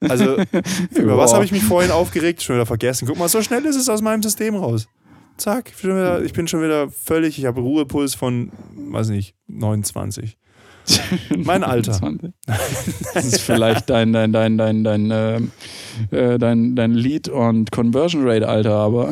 [0.00, 0.36] Also,
[0.94, 2.42] über was habe ich mich vorhin aufgeregt?
[2.42, 3.06] Schon wieder vergessen.
[3.06, 4.88] Guck mal, so schnell ist es aus meinem System raus.
[5.36, 9.08] Zack, ich bin schon wieder, ich bin schon wieder völlig, ich habe Ruhepuls von, weiß
[9.10, 10.36] nicht, 29.
[11.36, 12.00] Mein Alter.
[13.14, 15.40] Das ist vielleicht dein, dein, dein, dein, dein, äh,
[16.10, 19.10] äh, dein, dein Lead- und Conversion Rate, Alter, aber.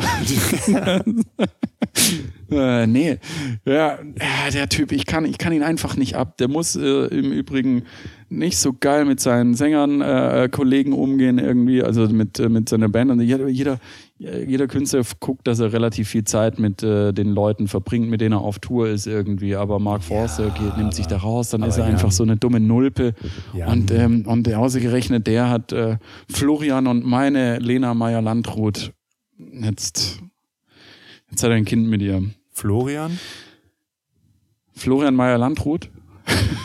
[2.50, 3.18] äh, nee.
[3.64, 3.98] Ja,
[4.52, 6.36] der Typ, ich kann, ich kann ihn einfach nicht ab.
[6.38, 7.84] Der muss äh, im Übrigen
[8.28, 12.88] nicht so geil mit seinen Sängern, äh, Kollegen umgehen irgendwie, also mit, äh, mit seiner
[12.88, 13.10] Band.
[13.10, 13.78] Und jeder, jeder,
[14.18, 18.32] jeder Künstler guckt, dass er relativ viel Zeit mit äh, den Leuten verbringt, mit denen
[18.32, 19.56] er auf Tour ist irgendwie.
[19.56, 22.60] Aber Mark Forster ja, nimmt sich da raus, dann ist er einfach so eine dumme
[22.60, 23.12] Nulpe.
[23.52, 25.98] Ja, und, ähm, und ausgerechnet der hat äh,
[26.30, 28.92] Florian und meine Lena Meyer-Landrut
[29.38, 30.20] jetzt,
[31.30, 32.22] jetzt hat er ein Kind mit ihr.
[32.50, 33.18] Florian?
[34.74, 35.90] Florian Meyer-Landrut?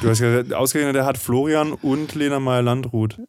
[0.01, 3.21] Du hast gesagt, ausgerechnet, der hat Florian und Lena Meyer-Landrut.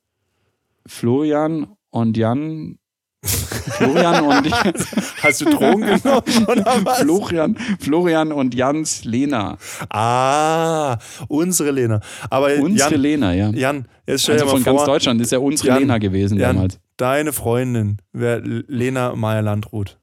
[0.87, 2.79] Florian und Jan.
[3.25, 4.53] Florian und
[5.23, 7.01] Hast du Drogen genommen oder was?
[7.01, 9.57] Florian, Florian und Jans Lena.
[9.89, 12.01] Ah, unsere Lena.
[12.31, 13.51] Aber unsere Jan, Lena, ja.
[13.51, 15.99] Jan, jetzt stell also dir mal von vor, ganz Deutschland ist ja unsere Jan, Lena
[15.99, 16.81] gewesen Jan, damals.
[16.97, 19.99] Deine Freundin wäre Lena Meyer-Landrut.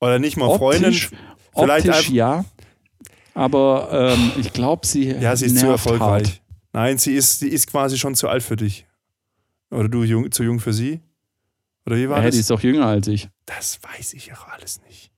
[0.00, 0.86] Oder nicht mal Freundin.
[0.86, 1.10] Optisch,
[1.54, 2.44] vielleicht optisch, ja.
[3.34, 6.28] Aber ähm, ich glaube, sie Ja, sie ist zu erfolgreich.
[6.28, 6.42] Hart.
[6.72, 8.86] Nein, sie ist, sie ist quasi schon zu alt für dich.
[9.70, 11.00] Oder du jung, zu jung für sie?
[11.86, 12.34] Oder wie war ja, das?
[12.34, 13.28] Die ist doch jünger als ich.
[13.46, 15.12] Das weiß ich auch alles nicht.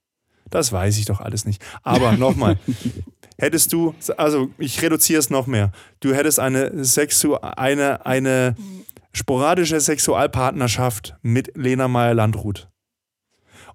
[0.51, 1.65] Das weiß ich doch alles nicht.
[1.83, 2.59] Aber nochmal,
[3.39, 5.73] hättest du, also ich reduziere es noch mehr.
[6.01, 8.55] Du hättest eine, Sexu eine, eine
[9.13, 12.69] sporadische Sexualpartnerschaft mit Lena Meyer-Landrut.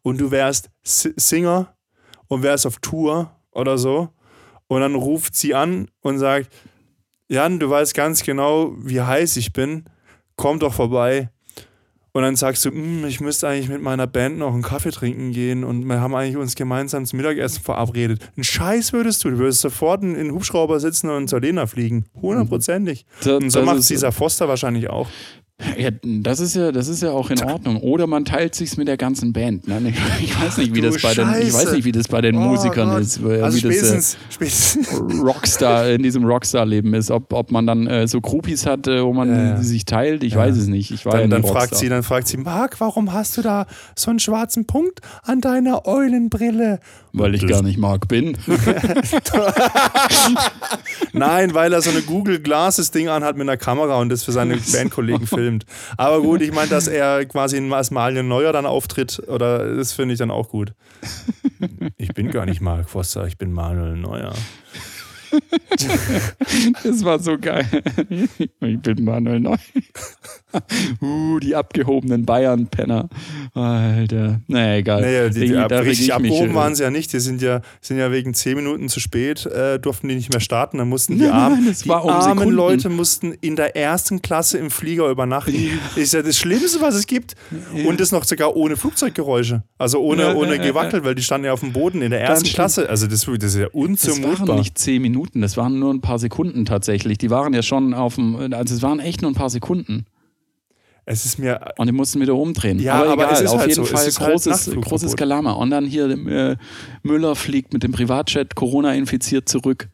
[0.01, 1.75] Und du wärst Singer
[2.27, 4.13] und wärst auf Tour oder so
[4.67, 6.53] und dann ruft sie an und sagt,
[7.29, 9.85] Jan, du weißt ganz genau, wie heiß ich bin.
[10.35, 11.29] Komm doch vorbei.
[12.17, 15.33] Und dann sagst du, hm, ich müsste eigentlich mit meiner Band noch einen Kaffee trinken
[15.33, 18.31] gehen und wir haben eigentlich uns gemeinsam zum Mittagessen verabredet.
[18.35, 19.29] Ein Scheiß würdest du.
[19.29, 22.07] Du würdest sofort in den Hubschrauber sitzen und zur Lena fliegen.
[22.19, 23.05] Hundertprozentig.
[23.23, 25.07] Und so macht dieser Foster wahrscheinlich auch.
[25.75, 27.77] Ja, das ist ja, das ist ja auch in Ordnung.
[27.77, 29.67] Oder man teilt sich's mit der ganzen Band.
[29.67, 29.91] Ne?
[30.21, 32.41] Ich weiß nicht, wie das bei den, ich weiß nicht, wie das bei den oh
[32.41, 33.01] Musikern Gott.
[33.01, 34.87] ist, wie also das äh, spätestens.
[35.19, 37.09] Rockstar in diesem Rockstar-Leben ist.
[37.09, 39.63] Ob, ob man dann äh, so Groupies hat, äh, wo man ja, ja.
[39.63, 40.39] sich teilt, ich ja.
[40.39, 40.91] weiß es nicht.
[40.91, 43.65] Ich war dann, dann fragt sie, dann fragt sie, Marc, warum hast du da
[43.95, 46.79] so einen schwarzen Punkt an deiner Eulenbrille?
[47.17, 48.37] Weil ich gar nicht Marc bin.
[51.13, 54.31] Nein, weil er so eine Google Glasses Ding anhat mit einer Kamera und das für
[54.31, 55.65] seine Bandkollegen filmt.
[55.97, 60.13] Aber gut, ich meine, dass er quasi als Malien Neuer dann auftritt, oder das finde
[60.13, 60.73] ich dann auch gut.
[61.97, 64.33] Ich bin gar nicht Mark Foster, ich bin Manuel Neuer.
[66.83, 67.65] Das war so geil.
[68.37, 69.59] Ich bin Manuel Neuer.
[71.01, 73.09] uh, die abgehobenen Bayern-Penner.
[73.53, 74.41] Alter.
[74.47, 75.01] Naja, egal.
[75.01, 77.11] Naja, die, die ab, richtig abgehoben mich, waren sie ja nicht.
[77.11, 80.39] Die sind ja, sind ja wegen zehn Minuten zu spät, äh, durften die nicht mehr
[80.39, 80.77] starten.
[80.77, 82.55] Dann mussten die, nein, armen, nein, die um armen Sekunden.
[82.55, 85.53] Leute mussten in der ersten Klasse im Flieger übernachten.
[85.53, 86.01] Ja.
[86.01, 87.35] Ist ja das Schlimmste, was es gibt.
[87.75, 87.87] Ja.
[87.89, 89.63] Und das noch sogar ohne Flugzeuggeräusche.
[89.77, 92.47] Also ohne, ja, ohne Gewackel, weil die standen ja auf dem Boden in der ersten
[92.47, 92.89] Klasse.
[92.89, 94.31] Also das, das ist ja unzumutbar.
[94.31, 97.17] Das waren nicht zehn Minuten, das waren nur ein paar Sekunden tatsächlich.
[97.17, 100.05] Die waren ja schon auf dem, also es waren echt nur ein paar Sekunden.
[101.09, 101.61] Es ist mir.
[101.77, 102.79] Und die mussten wieder umdrehen.
[102.79, 103.95] Ja, aber, aber egal, es ist auf halt jeden so.
[103.95, 105.53] Fall großes, halt großes Kalama.
[105.53, 106.57] Und dann hier äh,
[107.01, 109.87] Müller fliegt mit dem Privatjet Corona infiziert zurück.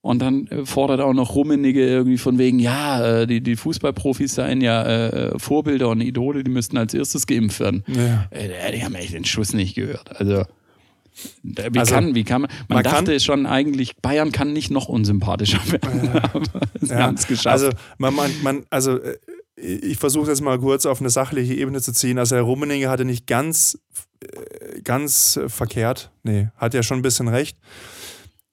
[0.00, 4.34] Und dann äh, fordert auch noch Rummenigge irgendwie von wegen, ja, äh, die, die Fußballprofis
[4.34, 7.84] seien ja äh, Vorbilder und Idole, die müssten als erstes geimpft werden.
[7.86, 8.26] Ja.
[8.30, 10.20] Äh, die haben echt den Schuss nicht gehört.
[10.20, 10.42] Also
[11.42, 14.70] wie, also, kann, wie kann man, man, man dachte kann, schon eigentlich, Bayern kann nicht
[14.70, 16.10] noch unsympathischer werden.
[16.12, 17.46] Ja, aber sie ja, haben es geschafft.
[17.46, 19.16] Also, man, man, man, also äh,
[19.56, 22.18] ich versuche das mal kurz auf eine sachliche Ebene zu ziehen.
[22.18, 23.78] Also Herr Rummenigge hatte nicht ganz,
[24.20, 26.10] äh, ganz verkehrt.
[26.22, 27.58] Nee, hat ja schon ein bisschen recht.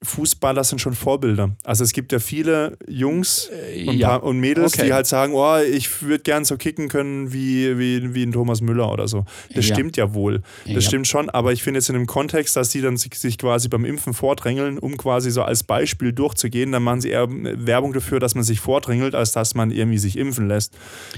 [0.03, 1.55] Fußballer sind schon Vorbilder.
[1.63, 4.15] Also es gibt ja viele Jungs äh, und, ja.
[4.15, 4.87] und Mädels, okay.
[4.87, 8.61] die halt sagen, oh, ich würde gern so kicken können wie, wie, wie ein Thomas
[8.61, 9.25] Müller oder so.
[9.53, 9.75] Das ja.
[9.75, 10.41] stimmt ja wohl.
[10.65, 10.81] Das ja.
[10.81, 13.69] stimmt schon, aber ich finde jetzt in dem Kontext, dass die dann sich, sich, quasi
[13.69, 18.19] beim Impfen vordrängeln, um quasi so als Beispiel durchzugehen, dann machen sie eher Werbung dafür,
[18.19, 20.73] dass man sich vordrängelt, als dass man irgendwie sich impfen lässt.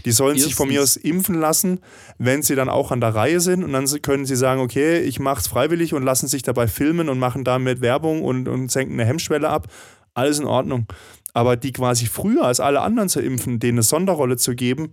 [0.06, 0.50] Die sollen Erstens.
[0.50, 1.80] sich von mir aus impfen lassen,
[2.18, 5.20] wenn sie dann auch an der Reihe sind und dann können sie sagen, okay, ich
[5.20, 8.94] mache es freiwillig und lassen sich dabei filmen und machen damit Werbung und, und senken
[8.94, 9.68] eine Hemmschwelle ab,
[10.14, 10.86] alles in Ordnung.
[11.34, 14.92] Aber die quasi früher als alle anderen zu impfen, denen eine Sonderrolle zu geben,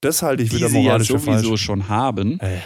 [0.00, 1.24] das halte ich die wieder moralisch für falsch.
[1.24, 2.40] Die sie ja sowieso schon haben.
[2.40, 2.60] Äh.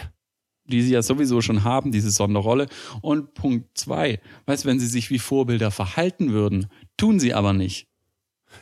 [0.65, 2.67] Die sie ja sowieso schon haben, diese Sonderrolle.
[3.01, 7.53] Und Punkt zwei, weißt du, wenn sie sich wie Vorbilder verhalten würden, tun sie aber
[7.53, 7.87] nicht.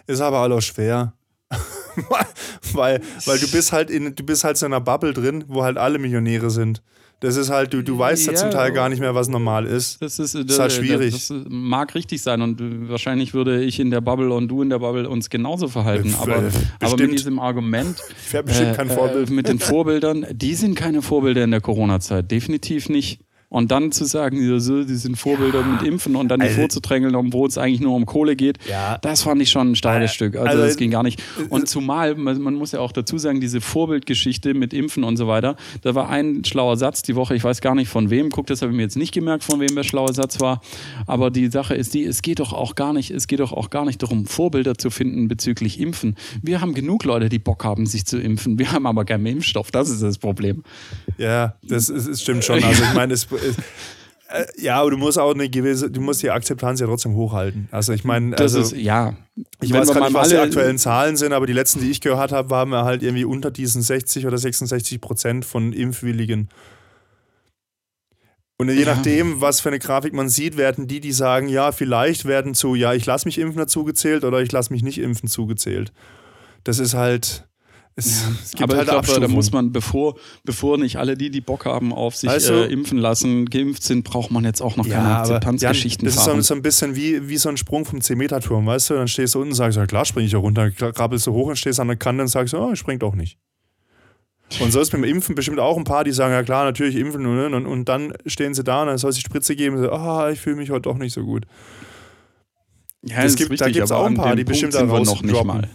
[0.07, 1.13] Ist aber alles schwer.
[2.73, 5.77] weil, weil du bist halt in, du bist halt so einer Bubble drin, wo halt
[5.77, 6.81] alle Millionäre sind.
[7.21, 9.67] Das ist halt, du, du weißt ja, ja zum Teil gar nicht mehr, was normal
[9.67, 10.01] ist.
[10.01, 11.13] Das ist, das ist halt schwierig.
[11.13, 14.71] Das, das, mag richtig sein und wahrscheinlich würde ich in der Bubble und du in
[14.71, 16.15] der Bubble uns genauso verhalten.
[16.19, 16.43] Aber,
[16.79, 19.29] aber mit diesem Argument ich bestimmt kein äh, Vorbild.
[19.29, 22.31] Äh, mit den Vorbildern, die sind keine Vorbilder in der Corona-Zeit.
[22.31, 23.19] Definitiv nicht.
[23.51, 27.49] Und dann zu sagen, die sind Vorbilder mit Impfen und dann die also, vorzudrängeln, obwohl
[27.49, 28.97] es eigentlich nur um Kohle geht, ja.
[28.99, 30.35] das fand ich schon ein starkes äh, Stück.
[30.37, 31.21] Also, also das ging gar nicht.
[31.49, 35.57] Und zumal, man muss ja auch dazu sagen, diese Vorbildgeschichte mit Impfen und so weiter,
[35.81, 38.61] da war ein schlauer Satz die Woche, ich weiß gar nicht von wem, guck, das
[38.61, 40.61] habe ich mir jetzt nicht gemerkt, von wem der schlaue Satz war.
[41.05, 43.69] Aber die Sache ist die, es geht doch auch gar nicht, es geht doch auch
[43.69, 46.15] gar nicht darum, Vorbilder zu finden bezüglich Impfen.
[46.41, 48.57] Wir haben genug Leute, die Bock haben, sich zu impfen.
[48.57, 49.71] Wir haben aber keinen Impfstoff.
[49.71, 50.63] Das ist das Problem.
[51.17, 52.63] Ja, das, ist, das stimmt schon.
[52.63, 53.27] Also ich meine, es,
[54.29, 57.67] äh, ja, aber du musst auch eine gewisse, du musst die Akzeptanz ja trotzdem hochhalten.
[57.71, 59.15] Also ich meine, also, ist, ja.
[59.61, 62.31] Ich weiß gar nicht, was die aktuellen Zahlen sind, aber die letzten, die ich gehört
[62.31, 66.49] habe, waren wir halt irgendwie unter diesen 60 oder 66 Prozent von Impfwilligen.
[68.61, 68.93] Und je ja.
[68.93, 72.75] nachdem, was für eine Grafik man sieht, werden die, die sagen, ja, vielleicht werden zu,
[72.75, 75.91] ja, ich lasse mich impfen dazu gezählt oder ich lasse mich nicht impfen zugezählt.
[76.63, 77.49] Das ist halt,
[77.95, 81.29] es, es gibt aber halt ich glaube, da muss man, bevor, bevor nicht alle die,
[81.29, 84.77] die Bock haben auf sich also, äh, impfen lassen, geimpft sind, braucht man jetzt auch
[84.77, 86.39] noch ja, keine Akzeptanzgeschichten Das fahren.
[86.39, 88.93] ist so, ein bisschen wie, wie so ein Sprung vom 10-Meter-Turm, weißt du?
[88.95, 90.71] Dann stehst du unten und sagst, ja klar, springe ich ja runter.
[90.71, 93.37] Krabbelst du hoch und stehst an der Kante und sagst, oh, ich spring doch nicht.
[94.59, 97.25] Und so ist beim Impfen bestimmt auch ein paar, die sagen, ja klar, natürlich impfen.
[97.25, 99.83] Und, und, und dann stehen sie da und dann soll es die Spritze geben und
[99.83, 101.45] sagen, ah, ich fühle mich heute doch nicht so gut.
[103.03, 105.23] Ja, das gibt, richtig, da gibt es auch ein paar, die bestimmt da raus noch
[105.23, 105.67] nicht mal.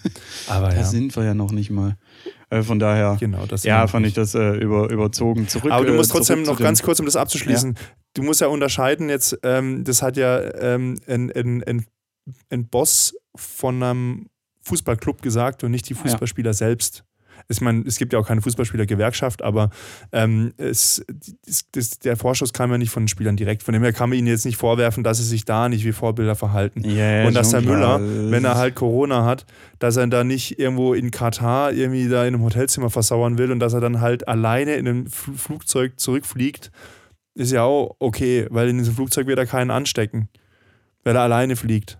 [0.48, 0.84] Aber da ja.
[0.84, 1.96] sind wir ja noch nicht mal.
[2.50, 5.70] Äh, von daher, genau, das ja, fand ich das äh, über, überzogen zurück.
[5.70, 7.80] Aber du musst äh, trotzdem noch ganz kurz, um das abzuschließen, ja.
[8.14, 11.86] du musst ja unterscheiden jetzt, ähm, das hat ja ähm, ein, ein, ein,
[12.50, 14.26] ein Boss von einem
[14.62, 16.54] Fußballclub gesagt und nicht die Fußballspieler ja.
[16.54, 17.04] selbst
[17.48, 19.70] ich meine, es gibt ja auch keine Fußballspielergewerkschaft, aber
[20.12, 21.04] ähm, es,
[21.46, 23.62] es, das, der Vorschuss kam ja nicht von den Spielern direkt.
[23.62, 25.92] Von dem her kann man ihnen jetzt nicht vorwerfen, dass sie sich da nicht wie
[25.92, 26.84] Vorbilder verhalten.
[26.84, 29.46] Yeah, und dass der Müller, wenn er halt Corona hat,
[29.78, 33.60] dass er da nicht irgendwo in Katar irgendwie da in einem Hotelzimmer versauern will und
[33.60, 36.70] dass er dann halt alleine in einem Flugzeug zurückfliegt,
[37.34, 40.28] ist ja auch okay, weil in diesem Flugzeug wird er keinen anstecken,
[41.04, 41.98] weil er alleine fliegt.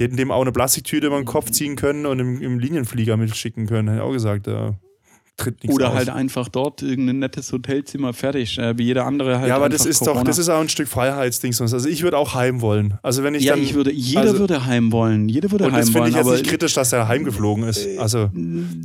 [0.00, 3.18] Die hätten dem auch eine Plastiktüte über den Kopf ziehen können und im, im Linienflieger
[3.18, 3.88] mitschicken können.
[3.88, 4.80] Hätte auch gesagt, da,
[5.40, 5.96] tritt nichts Oder aus.
[5.96, 9.48] halt einfach dort irgendein nettes Hotelzimmer fertig, äh, wie jeder andere halt.
[9.48, 10.20] ja, aber das ist Corona.
[10.20, 11.52] doch, das ist auch ein Stück Freiheitsding.
[11.52, 11.72] sonst.
[11.74, 12.94] Also ich würde auch heim wollen.
[13.02, 15.28] Also wenn ich Ja, dann, ich würde, jeder also, würde heim wollen.
[15.28, 16.10] Jeder würde Und heim das finde wollen.
[16.10, 17.86] ich jetzt aber nicht kritisch, dass er heimgeflogen ist.
[17.98, 18.30] Also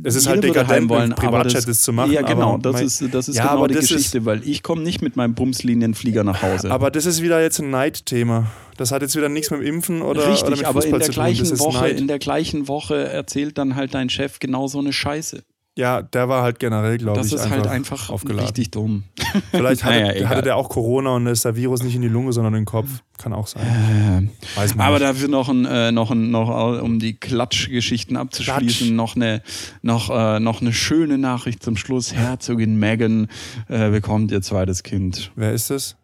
[0.02, 2.12] es ist halt dekadent, wollen, aber Privatjet das zu machen.
[2.12, 4.24] Ja, genau, aber das mein- ist, das ist Ja, genau aber die das ist- Geschichte,
[4.24, 6.70] weil ich komme nicht mit meinem Bumslinienflieger nach Hause.
[6.70, 8.46] Aber das ist wieder jetzt ein Neidthema.
[8.76, 10.98] Das hat jetzt wieder nichts mit dem Impfen oder, oder Richtig, mit aber Fußball in
[11.00, 11.24] der zu tun.
[11.24, 14.92] Gleichen ist Woche, in der gleichen Woche erzählt dann halt dein Chef genau so eine
[14.92, 15.42] Scheiße.
[15.78, 18.46] Ja, der war halt generell, glaube Das ich, ist einfach, halt einfach aufgeladen.
[18.46, 19.04] richtig dumm.
[19.50, 22.32] Vielleicht hatte, Naja, hatte der auch Corona und ist der Virus nicht in die Lunge,
[22.32, 22.88] sondern in den Kopf.
[23.18, 23.62] Kann auch sein.
[23.66, 25.10] Ähm, Weiß man Aber nicht.
[25.10, 28.90] dafür noch ein, äh, noch ein, noch, äh, um die Klatschgeschichten abzuschließen, Klatsch.
[28.96, 29.42] noch eine,
[29.82, 32.14] noch, äh, noch eine schöne Nachricht zum Schluss.
[32.14, 33.28] Herzogin Meghan
[33.68, 35.30] äh, bekommt ihr zweites Kind.
[35.36, 35.96] Wer ist es?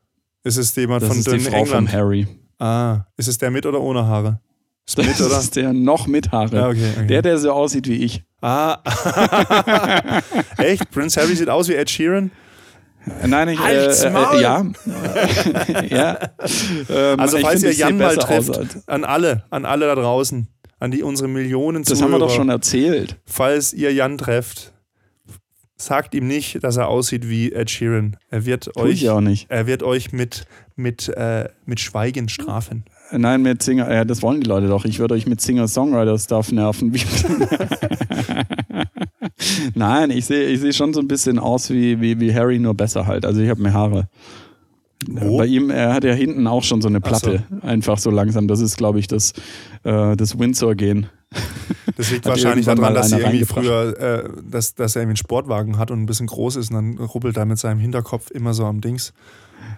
[0.45, 1.89] Ist es jemand Das von ist die Frau England?
[1.89, 2.27] von Harry.
[2.59, 4.39] Ah, ist es der mit oder ohne Haare?
[4.87, 5.39] Ist mit Das oder?
[5.39, 6.55] ist der noch mit Haare.
[6.57, 7.07] Ja, okay, okay.
[7.07, 8.23] Der, der so aussieht wie ich.
[8.43, 8.79] Ah,
[10.59, 10.91] echt?
[10.91, 12.31] Prince Harry sieht aus wie Ed Sheeran?
[13.27, 14.65] Nein, ich, äh, äh, ja.
[15.89, 16.19] ja.
[16.89, 20.47] Ähm, Also falls ihr Jan mal trefft, aus als- an alle, an alle da draußen,
[20.79, 23.17] an die unsere Millionen Das Zuhörer, haben wir doch schon erzählt.
[23.27, 24.73] falls ihr Jan trefft,
[25.77, 28.17] sagt ihm nicht, dass er aussieht wie Ed Sheeran.
[28.31, 29.47] Er wird Tue ich euch, ja auch nicht.
[29.51, 30.45] er wird euch mit,
[30.77, 32.85] mit, äh, mit Schweigen strafen.
[33.17, 34.85] Nein, mit Singer, ja, das wollen die Leute doch.
[34.85, 36.93] Ich würde euch mit Singer-Songwriter-Stuff nerven.
[39.75, 42.75] Nein, ich sehe ich seh schon so ein bisschen aus wie, wie, wie Harry, nur
[42.75, 43.25] besser halt.
[43.27, 44.09] Also ich habe mehr Haare.
[45.09, 45.39] Wo?
[45.39, 47.45] Bei ihm, er hat ja hinten auch schon so eine Platte.
[47.63, 48.49] Einfach so langsam.
[48.49, 49.33] Das ist, glaube ich, das,
[49.85, 51.07] äh, das Windsor-Gen.
[51.97, 53.13] Das liegt wahrscheinlich daran, dass,
[53.47, 56.77] früher, äh, dass, dass er irgendwie einen Sportwagen hat und ein bisschen groß ist und
[56.77, 59.13] dann rubbelt er mit seinem Hinterkopf immer so am Dings.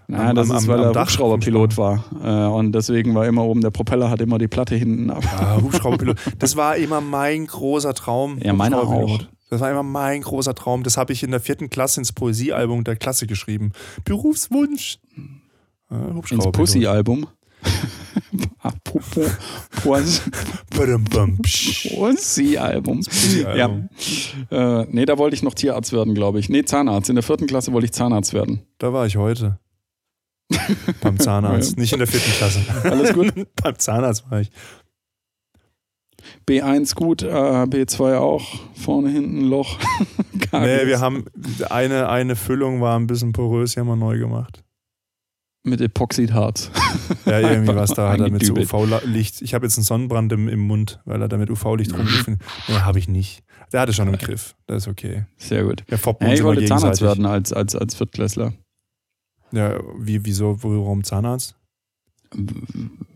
[0.06, 2.04] Nein, Am- das am- ist, weil er Hubschrauberpilot war.
[2.22, 5.24] Äh, und deswegen war immer oben der Propeller, hat immer die Platte hinten ab.
[5.38, 6.18] Ah, Hubschrauberpilot.
[6.38, 8.38] Das war immer mein großer Traum.
[8.42, 9.20] Ja, meiner auch.
[9.50, 10.82] Das war immer mein großer Traum.
[10.82, 13.72] Das habe ich in der vierten Klasse ins Poesiealbum der Klasse geschrieben.
[14.04, 14.98] Berufswunsch.
[15.90, 15.98] Ja,
[16.30, 16.50] Ins.
[16.50, 17.26] Pussy-Album.
[18.58, 19.30] Apropos
[19.82, 20.30] Pussy-
[20.76, 21.94] Badum, bum, psch.
[21.96, 23.00] Pussy-Album.
[23.56, 23.70] Ja.
[24.50, 26.48] Äh, nee, da wollte ich noch Tierarzt werden, glaube ich.
[26.48, 27.08] Nee, Zahnarzt.
[27.10, 28.62] In der vierten Klasse wollte ich Zahnarzt werden.
[28.78, 29.58] Da war ich heute.
[31.00, 31.78] Beim Zahnarzt.
[31.78, 32.60] Nicht in der vierten Klasse.
[32.84, 33.32] Alles gut?
[33.62, 34.50] Beim Zahnarzt war ich.
[36.48, 38.44] B1 gut, äh, B2 auch.
[38.74, 39.78] Vorne, hinten Loch.
[40.52, 41.24] Nee, wir haben
[41.68, 44.62] eine, eine Füllung war ein bisschen porös, die haben wir neu gemacht.
[45.64, 46.70] Mit Epoxidharz.
[47.24, 48.54] Ja, irgendwie was da hat er mit so.
[48.54, 49.42] UV-Licht.
[49.42, 52.38] Ich habe jetzt einen Sonnenbrand im, im Mund, weil er da mit UV-Licht rumgefühlt
[52.68, 53.42] Nee, habe ich nicht.
[53.72, 54.54] Der hatte schon im Griff.
[54.68, 55.24] Das ist okay.
[55.38, 55.82] Sehr gut.
[55.90, 55.96] Ja,
[56.32, 58.52] ich wollte Zahnarzt werden als, als, als Viertklässler.
[59.54, 61.54] Ja, wie, wieso, warum Zahnarzt?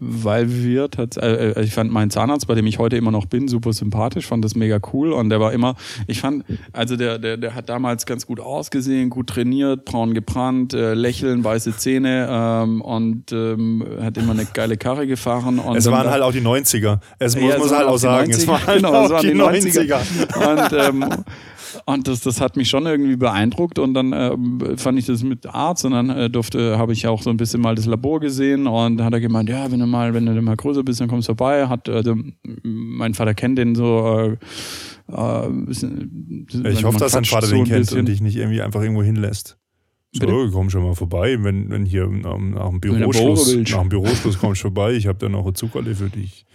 [0.01, 3.49] Weil wir tatsächlich, äh, ich fand meinen Zahnarzt, bei dem ich heute immer noch bin,
[3.49, 5.75] super sympathisch, fand das mega cool und der war immer,
[6.07, 10.73] ich fand, also der, der, der hat damals ganz gut ausgesehen, gut trainiert, braun gebrannt,
[10.73, 15.61] äh, lächeln, weiße Zähne ähm, und ähm, hat immer eine geile Karre gefahren.
[15.77, 17.01] Es dann waren da- halt auch die 90er.
[17.19, 18.31] Es muss, Ja, waren halt auch auch die sagen.
[18.31, 18.49] Es 90er.
[18.49, 19.99] waren halt Genau, es auch die 90er.
[19.99, 20.95] 90er.
[21.03, 21.25] Und, ähm,
[21.87, 25.47] und das, das hat mich schon irgendwie beeindruckt und dann ähm, fand ich das mit
[25.47, 28.67] Arzt und dann äh, durfte, habe ich auch so ein bisschen mal das Labor gesehen
[28.67, 31.29] und hat er gemeint, ja, wenn du mal, wenn du mal größer bist, dann kommst
[31.29, 31.67] du vorbei.
[31.69, 32.17] Hat, also,
[32.63, 33.99] mein Vater kennt den so.
[34.19, 34.37] Äh,
[35.11, 38.01] äh, bisschen, Ich hoffe, dass dein Vater so den kennt bisschen.
[38.01, 39.59] und dich nicht irgendwie einfach irgendwo hinlässt.
[40.13, 40.51] So, Bitte?
[40.53, 44.61] komm schon mal vorbei, wenn, wenn hier ähm, nach dem Büroschluss, nach dem Büroschluss kommst
[44.61, 46.47] du vorbei, ich habe da noch eine Zuckerle für dich.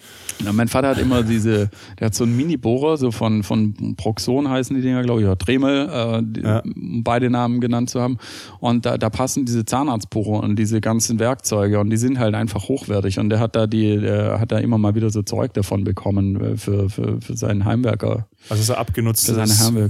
[0.43, 1.69] Ja, mein Vater hat immer diese,
[1.99, 5.35] der hat so einen Mini-Bohrer, so von, von Proxon heißen die Dinger, glaube ich, oder
[5.35, 6.59] Dremel, äh, die, Ja.
[6.59, 8.17] um beide Namen genannt zu haben.
[8.59, 12.67] Und da, da passen diese Zahnarztbohrer und diese ganzen Werkzeuge und die sind halt einfach
[12.67, 13.19] hochwertig.
[13.19, 16.39] Und der hat da die, der hat da immer mal wieder so Zeug davon bekommen
[16.41, 18.27] äh, für, für, für seinen Heimwerker.
[18.49, 19.35] Also so abgenutztes.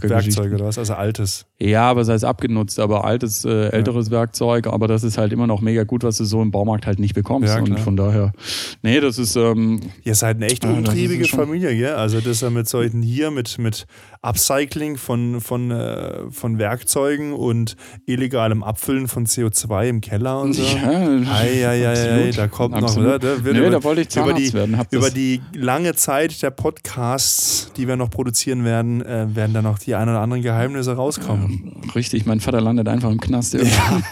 [0.10, 0.78] Werkzeug oder was?
[0.78, 1.46] Also altes.
[1.70, 5.48] Ja, aber sei es abgenutzt, aber altes, äh, älteres Werkzeug, aber das ist halt immer
[5.48, 7.48] noch mega gut, was du so im Baumarkt halt nicht bekommst.
[7.54, 8.34] Ja, und von daher,
[8.82, 11.94] nee, das ist, ähm, Ihr seid eine echt Ja, umtriebige schon- Familie, gell?
[11.96, 13.86] Also das ja mit solchen hier, mit, mit
[14.22, 20.64] Upcycling von, von, äh, von Werkzeugen und illegalem Abfüllen von CO2 im Keller und so.
[20.76, 23.12] ja, Ei, ei, ei, ei, da kommt Absolut.
[23.14, 23.18] noch.
[23.20, 24.78] Da Nee, über, da wollte ich über, Zahnarzt die, werden.
[24.78, 29.54] Hab über das- die lange Zeit der Podcasts, die wir noch produzieren werden, äh, werden
[29.54, 31.53] da noch die ein oder anderen Geheimnisse rauskommen.
[31.96, 33.54] Richtig, mein Vater landet einfach im Knast.
[33.56, 34.04] irgendwann.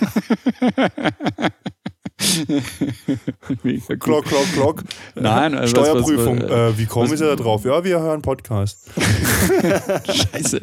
[3.63, 3.99] Mega gut.
[3.99, 4.83] Klock, klock, klock.
[5.15, 6.41] Nein, also was- Steuerprüfung.
[6.43, 7.65] was- äh, wie kommen was- Sie da drauf?
[7.65, 8.89] Ja, wir hören Podcast.
[10.05, 10.61] Scheiße.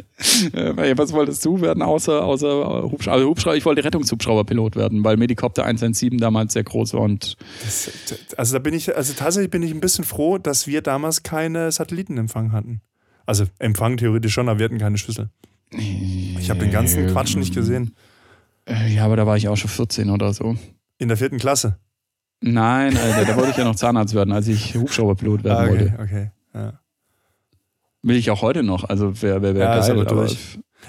[0.53, 3.17] Äh, was wolltest du werden, außer, außer Hubschrauber?
[3.17, 3.57] Also Hubschrauber?
[3.57, 7.91] Ich wollte Rettungshubschrauberpilot werden, weil Medikopter 117 damals sehr groß war und Das,
[8.37, 11.73] also da bin ich, also tatsächlich bin ich ein bisschen froh, dass wir damals keine
[11.73, 12.81] Satellitenempfang hatten.
[13.27, 15.31] Also Empfang theoretisch schon, aber wir hatten keine Schüssel.
[15.71, 17.95] Ich habe den ganzen Quatsch nicht gesehen.
[18.69, 20.57] Äh, ja, aber da war ich auch schon 14 oder so.
[20.99, 21.79] In der vierten Klasse?
[22.41, 25.71] Nein, Alter, da wollte ich ja noch Zahnarzt werden, als ich Hubschrauberpilot werden Ah, okay,
[25.93, 25.99] wollte.
[26.03, 26.31] okay.
[26.55, 26.81] Ja.
[28.03, 28.85] Will ich auch heute noch.
[28.89, 29.91] Also wäre wär, wär Ja, geil.
[29.91, 30.29] aber Aber.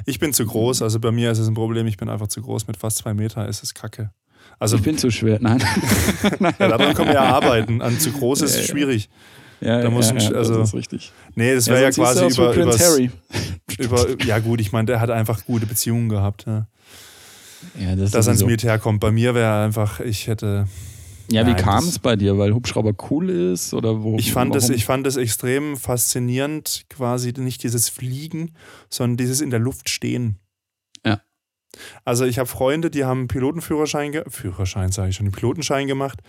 [0.06, 2.42] Ich bin zu groß, also bei mir ist es ein Problem, ich bin einfach zu
[2.42, 2.68] groß.
[2.68, 4.12] Mit fast zwei Meter ist es kacke.
[4.60, 5.40] Also ich bin zu schwer.
[5.42, 5.60] Nein.
[6.40, 7.82] ja, daran können wir ja arbeiten.
[7.82, 9.10] An zu groß ist schwierig.
[9.62, 11.12] Ja, Da muss ja, ein- ja, also- das ist richtig.
[11.36, 13.12] Nee, das wäre ja, quasi über, Prince übers- Harry.
[13.80, 14.24] über.
[14.26, 16.46] Ja, gut, ich meine, der hat einfach gute Beziehungen gehabt.
[16.48, 16.68] Ja.
[17.78, 18.44] Ja, das Dass er ins.
[18.44, 19.00] Militär kommt.
[19.02, 20.68] Bei mir wäre einfach, ich hätte.
[21.32, 22.38] Ja, wie kam es bei dir?
[22.40, 24.18] Weil Hubschrauber cool ist oder wo?
[24.18, 28.52] Ich fand, es, ich fand es extrem faszinierend, quasi nicht dieses Fliegen,
[28.90, 30.40] sondern dieses in der Luft stehen.
[31.76, 31.82] Ja.
[32.06, 35.88] Also ich habe Freunde, die haben einen Pilotenführerschein, ge Führerschein sage ich schon, einen Pilotenschein
[35.88, 36.20] gemacht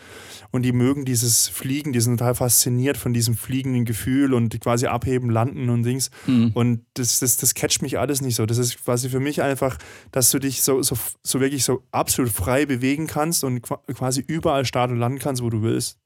[0.50, 4.86] und die mögen dieses Fliegen, die sind total fasziniert von diesem fliegenden Gefühl und quasi
[4.86, 6.10] abheben, landen und Dings.
[6.26, 6.50] Hm.
[6.54, 8.44] Und das, das, das catcht mich alles nicht so.
[8.46, 9.78] Das ist quasi für mich einfach,
[10.12, 14.22] dass du dich so, so, so wirklich so absolut frei bewegen kannst und qua- quasi
[14.26, 15.98] überall starten und landen kannst, wo du willst.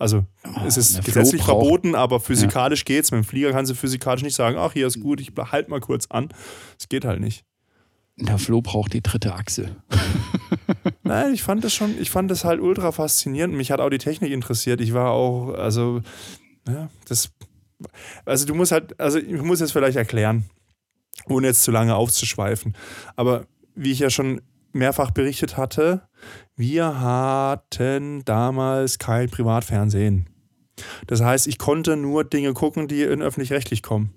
[0.00, 0.24] Also
[0.64, 3.10] es ist gesetzlich braucht- verboten, aber physikalisch geht's.
[3.10, 5.80] Mit dem Flieger kannst du physikalisch nicht sagen, ach, hier ist gut, ich halt mal
[5.80, 6.28] kurz an.
[6.78, 7.44] Es geht halt nicht.
[8.20, 9.76] Der Flo braucht die dritte Achse.
[11.02, 13.54] Nein, ich fand das schon, ich fand das halt ultra faszinierend.
[13.54, 14.80] Mich hat auch die Technik interessiert.
[14.80, 16.02] Ich war auch, also,
[16.68, 17.30] ja, das,
[18.24, 20.44] also du musst halt, also ich muss jetzt vielleicht erklären,
[21.26, 22.76] ohne jetzt zu lange aufzuschweifen.
[23.14, 24.40] Aber wie ich ja schon
[24.72, 26.02] mehrfach berichtet hatte,
[26.56, 30.28] wir hatten damals kein Privatfernsehen.
[31.06, 34.12] Das heißt, ich konnte nur Dinge gucken, die in öffentlich-rechtlich kommen.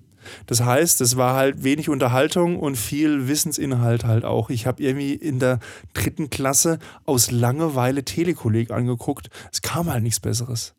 [0.46, 4.50] Das heißt, es war halt wenig Unterhaltung und viel Wissensinhalt halt auch.
[4.50, 5.60] Ich habe irgendwie in der
[5.94, 9.30] dritten Klasse aus Langeweile Telekolleg angeguckt.
[9.52, 10.74] Es kam halt nichts Besseres.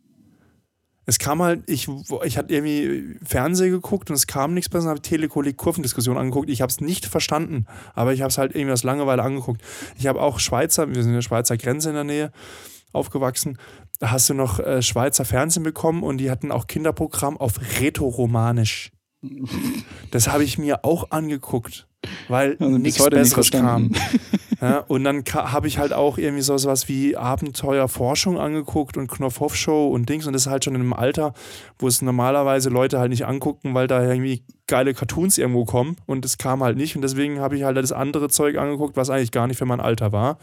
[1.04, 1.88] Es kam halt, ich,
[2.24, 6.48] ich hatte irgendwie Fernsehen geguckt und es kam nichts Besseres, habe Telekolleg-Kurvendiskussion angeguckt.
[6.48, 9.60] Ich habe es nicht verstanden, aber ich habe es halt irgendwie aus Langeweile angeguckt.
[9.98, 12.32] Ich habe auch Schweizer, wir sind in der Schweizer Grenze in der Nähe
[12.92, 13.58] aufgewachsen.
[13.98, 18.92] Da hast du noch äh, Schweizer Fernsehen bekommen und die hatten auch Kinderprogramm auf Rätoromanisch.
[20.10, 21.86] Das habe ich mir auch angeguckt,
[22.28, 23.92] weil Also nichts heute nicht Besseres kam.
[24.60, 29.56] Ja, und dann habe ich halt auch irgendwie so was wie Abenteuerforschung angeguckt und Knopfhoff
[29.56, 30.26] Show und Dings.
[30.26, 31.34] Und das ist halt schon in einem Alter,
[31.80, 35.96] wo es normalerweise Leute halt nicht angucken, weil da irgendwie geile Cartoons irgendwo kommen.
[36.06, 36.94] Und es kam halt nicht.
[36.94, 39.80] Und deswegen habe ich halt das andere Zeug angeguckt, was eigentlich gar nicht für mein
[39.80, 40.38] Alter war.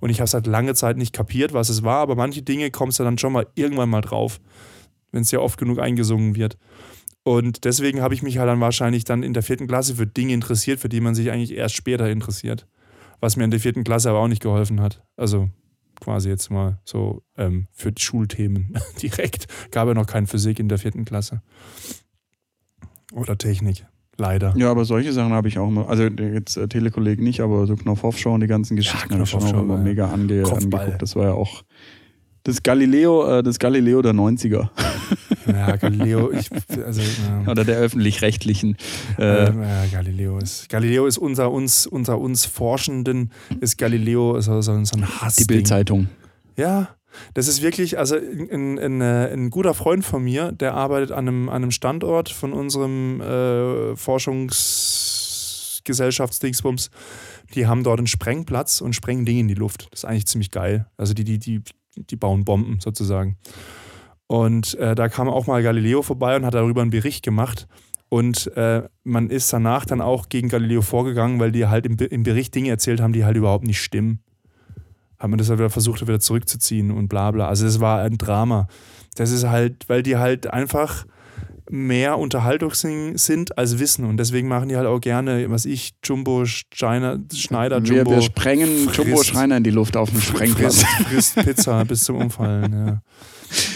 [0.00, 1.98] Und ich habe es halt lange Zeit nicht kapiert, was es war.
[1.98, 4.40] Aber manche Dinge kommst du dann schon mal irgendwann mal drauf,
[5.12, 6.56] wenn es ja oft genug eingesungen wird.
[7.30, 10.34] Und deswegen habe ich mich halt dann wahrscheinlich dann in der vierten Klasse für Dinge
[10.34, 12.66] interessiert, für die man sich eigentlich erst später interessiert.
[13.20, 15.04] Was mir in der vierten Klasse aber auch nicht geholfen hat.
[15.16, 15.48] Also
[16.00, 19.46] quasi jetzt mal so ähm, für Schulthemen direkt.
[19.70, 21.40] Gab ja noch keine Physik in der vierten Klasse.
[23.12, 23.86] Oder Technik.
[24.16, 24.52] Leider.
[24.56, 25.88] Ja, aber solche Sachen habe ich auch immer.
[25.88, 29.46] Also jetzt äh, Telekolleg nicht, aber so Knopfhoff-Show und die ganzen Geschichten habe ich schon
[29.46, 29.80] immer ja.
[29.80, 30.80] mega ange Kopfball.
[30.80, 31.02] angeguckt.
[31.02, 31.62] Das war ja auch
[32.42, 34.68] das Galileo, äh, das Galileo der 90er
[35.46, 36.50] Ja, Galileo, ich,
[36.84, 37.50] also, ja.
[37.50, 38.76] oder der öffentlich-rechtlichen.
[39.18, 43.30] Äh, Äh, ja, Galileo ist Galileo ist unser uns unter uns Forschenden
[43.60, 45.36] ist Galileo so, so, so ein Hass.
[45.36, 46.08] die Bildzeitung.
[46.56, 46.88] Ja,
[47.34, 51.28] das ist wirklich, also ein, ein, äh, ein guter Freund von mir, der arbeitet an
[51.28, 56.90] einem, an einem Standort von unserem äh, Forschungsgesellschaftsdingsbums.
[57.54, 59.88] Die haben dort einen Sprengplatz und sprengen Dinge in die Luft.
[59.90, 60.86] Das ist eigentlich ziemlich geil.
[60.96, 61.62] Also die, die, die,
[61.96, 63.36] die bauen Bomben sozusagen.
[64.30, 67.66] Und äh, da kam auch mal Galileo vorbei und hat darüber einen Bericht gemacht.
[68.08, 72.22] Und äh, man ist danach dann auch gegen Galileo vorgegangen, weil die halt im, im
[72.22, 74.20] Bericht Dinge erzählt haben, die halt überhaupt nicht stimmen
[75.18, 77.46] haben wir das halt wieder versucht, wieder zurückzuziehen und bla bla.
[77.46, 78.68] Also es war ein Drama.
[79.16, 81.04] Das ist halt, weil die halt einfach
[81.68, 86.46] mehr Unterhaltung sind als Wissen und deswegen machen die halt auch gerne, was ich, Jumbo,
[86.46, 88.12] Schneider, Schneider, Wir, Jumbo.
[88.12, 90.84] wir sprengen frisst- Jumbo Schreiner in die Luft auf dem Sprengplatz.
[90.84, 93.02] frisst, frisst Pizza bis zum Umfallen, ja.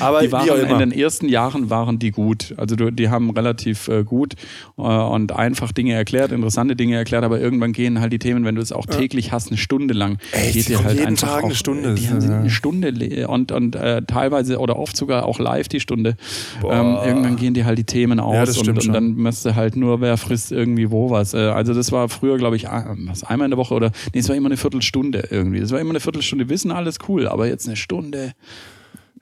[0.01, 2.55] Aber Die waren in den ersten Jahren waren die gut.
[2.57, 4.35] Also die haben relativ äh, gut
[4.77, 8.55] äh, und einfach Dinge erklärt, interessante Dinge erklärt, aber irgendwann gehen halt die Themen, wenn
[8.55, 10.53] du es auch täglich hast, eine Stunde lang, Echt?
[10.55, 11.95] geht Die dir halt jeden einfach Tag eine auch, Stunde.
[11.95, 12.39] Die haben Ja.
[12.41, 16.17] eine Stunde und, und äh, teilweise oder oft sogar auch live die Stunde.
[16.63, 20.01] Ähm, irgendwann gehen die halt die Themen aus Ja, und, und dann müsste halt nur,
[20.01, 21.35] wer frisst irgendwie wo was.
[21.35, 24.29] Äh, also das war früher, glaube ich, was, einmal in der Woche oder nee, es
[24.29, 25.61] war immer eine Viertelstunde irgendwie.
[25.61, 28.33] Das war immer eine Viertelstunde Wissen, alles cool, aber jetzt eine Stunde.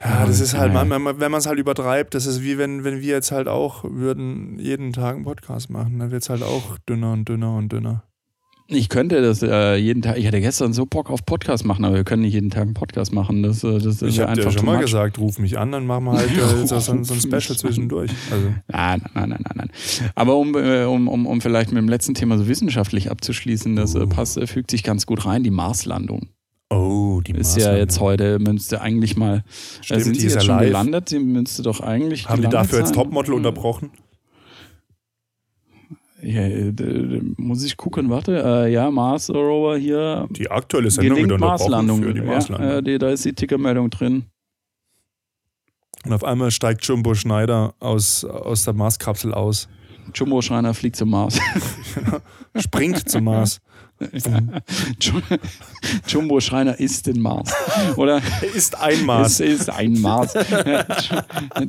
[0.05, 0.85] Ja, das ist halt, Ja.
[0.85, 3.49] man, man, wenn man es halt übertreibt, das ist wie wenn, wenn wir jetzt halt
[3.49, 7.57] auch würden jeden Tag einen Podcast machen, dann wird es halt auch dünner und dünner
[7.57, 8.03] und dünner.
[8.69, 10.17] Ich könnte das äh, jeden Tag.
[10.17, 12.75] Ich hatte gestern so Bock auf Podcast machen, aber wir können nicht jeden Tag einen
[12.75, 13.43] Podcast machen.
[13.43, 14.83] Das, äh, das ich habe dir schon mal much.
[14.83, 18.11] gesagt, ruf mich an, dann machen wir halt äh, so, so, ein Special zwischendurch.
[18.31, 18.47] Also.
[18.69, 19.71] Nein, nein, nein, nein, nein.
[20.15, 23.95] Aber um, äh, um, um, um vielleicht mit dem letzten Thema so wissenschaftlich abzuschließen, das
[23.95, 24.07] uh.
[24.07, 26.29] passt, fügt sich ganz gut rein, die Marslandung.
[26.73, 29.45] Oh, die Ist ja jetzt heute, müsste eigentlich mal.
[29.83, 30.69] Stimmt, sind sie jetzt schon live.
[30.69, 31.09] gelandet?
[31.11, 32.29] Sie müsste doch eigentlich.
[32.29, 32.87] Haben die dafür sein?
[32.87, 33.91] jetzt Topmodel unterbrochen?
[36.23, 36.43] Ja,
[37.37, 38.43] muss ich gucken, warte.
[38.43, 40.29] Äh, ja, Mars Rover hier.
[40.31, 42.03] Die aktuelle Sendung wird Marslandung.
[42.03, 42.69] Für die Marslandung.
[42.69, 44.25] Ja, äh, da ist die Tickermeldung drin.
[46.05, 49.69] Und auf einmal steigt Jumbo Schneider aus, aus der Marskapsel aus.
[50.15, 51.39] Jumbo Schneider fliegt zum Mars.
[52.57, 53.61] Springt zum Mars.
[56.07, 57.53] Jumbo Schreiner ist den Mars.
[57.97, 58.21] Oder?
[58.41, 59.41] Er ist ein Mars.
[59.41, 60.35] Ist, ist ein Mars.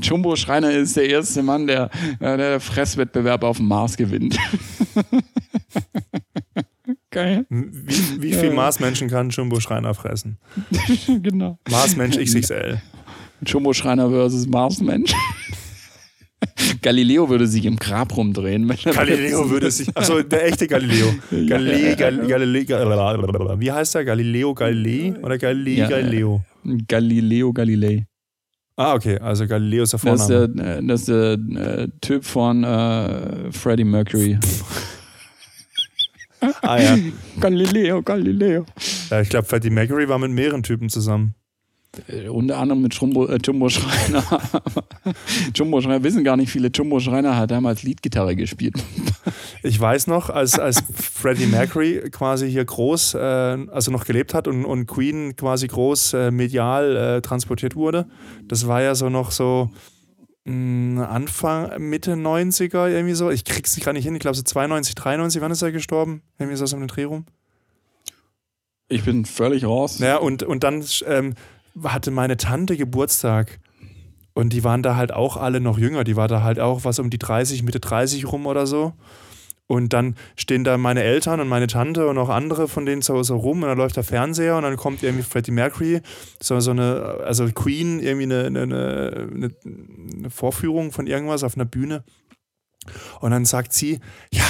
[0.01, 4.37] Jumbo Schreiner ist der erste Mann, der, äh, der Fresswettbewerb auf dem Mars gewinnt.
[7.11, 7.45] Geil.
[7.49, 10.37] Wie, wie viel Marsmenschen kann Jumbo Schreiner fressen?
[11.21, 11.59] genau.
[11.69, 12.81] Marsmensch XXL.
[13.45, 15.13] Jumbo Schreiner versus Marsmensch.
[16.83, 18.67] Galileo würde sich im Grab rumdrehen.
[18.67, 21.07] Galileo würde sich, also der echte Galileo.
[21.47, 22.65] Galilei, Gal, Galilei,
[23.59, 24.05] wie heißt er?
[24.05, 26.43] Galileo Galilei oder Galilei ja, Galileo?
[26.87, 28.05] Galileo Galilei.
[28.75, 30.19] Ah, okay, also Galileo ist der Vorname.
[30.19, 34.39] Das ist der, das ist der äh, Typ von äh, Freddie Mercury.
[36.61, 36.97] ah ja.
[37.39, 38.65] Galileo, Galileo.
[39.09, 41.35] Ja, ich glaube, Freddie Mercury war mit mehreren Typen zusammen.
[42.07, 44.23] Äh, unter anderem mit Jumbo, äh, Jumbo Schreiner.
[45.55, 46.69] Jumbo Schreiner wissen gar nicht viele.
[46.73, 48.75] Jumbo Schreiner hat damals Leadgitarre gespielt.
[49.63, 54.47] ich weiß noch, als, als Freddie Mercury quasi hier groß, äh, also noch gelebt hat
[54.47, 58.07] und, und Queen quasi groß äh, medial äh, transportiert wurde.
[58.47, 59.69] Das war ja so noch so
[60.45, 63.29] mm, Anfang, Mitte 90er irgendwie so.
[63.29, 64.15] Ich krieg's gar nicht hin.
[64.15, 66.21] Ich glaube so 92, 93, wann ist er gestorben?
[66.39, 67.25] Irgendwie so aus dem Dreh rum.
[68.89, 69.99] Ich bin völlig raus.
[69.99, 71.33] Ja, und, und dann ähm,
[71.83, 73.59] hatte meine Tante Geburtstag.
[74.33, 76.03] Und die waren da halt auch alle noch jünger.
[76.03, 78.93] Die war da halt auch was um die 30, Mitte 30 rum oder so.
[79.67, 83.23] Und dann stehen da meine Eltern und meine Tante und auch andere von denen so,
[83.23, 86.01] so rum und dann läuft der Fernseher und dann kommt irgendwie Freddie Mercury,
[86.41, 89.51] so, so eine, also Queen, irgendwie eine, eine, eine,
[90.17, 92.03] eine Vorführung von irgendwas auf einer Bühne.
[93.21, 93.99] Und dann sagt sie,
[94.31, 94.45] ja,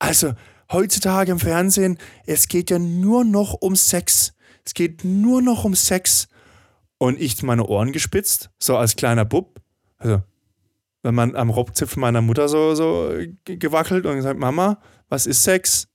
[0.00, 0.32] also
[0.72, 4.34] heutzutage im Fernsehen, es geht ja nur noch um Sex.
[4.64, 6.28] Es geht nur noch um Sex.
[6.98, 9.60] Und ich meine Ohren gespitzt, so als kleiner Bub.
[9.98, 10.22] Also,
[11.02, 13.12] wenn man am Rockzipfel meiner Mutter so, so
[13.44, 14.78] gewackelt und gesagt, Mama,
[15.08, 15.88] was ist Sex?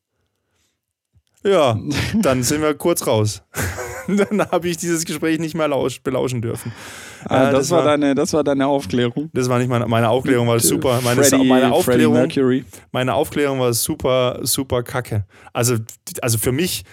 [1.43, 1.77] Ja,
[2.21, 3.43] dann sind wir kurz raus.
[4.07, 6.71] dann habe ich dieses Gespräch nicht mehr lausch, belauschen dürfen.
[7.25, 9.29] Ah, äh, das, das, war deine, das war deine Aufklärung.
[9.33, 11.01] Das war nicht meine, meine Aufklärung, war super.
[11.03, 12.29] Meine, Freddy, meine, Aufklärung,
[12.91, 15.25] meine Aufklärung war super, super kacke.
[15.53, 15.77] Also,
[16.21, 16.83] also für mich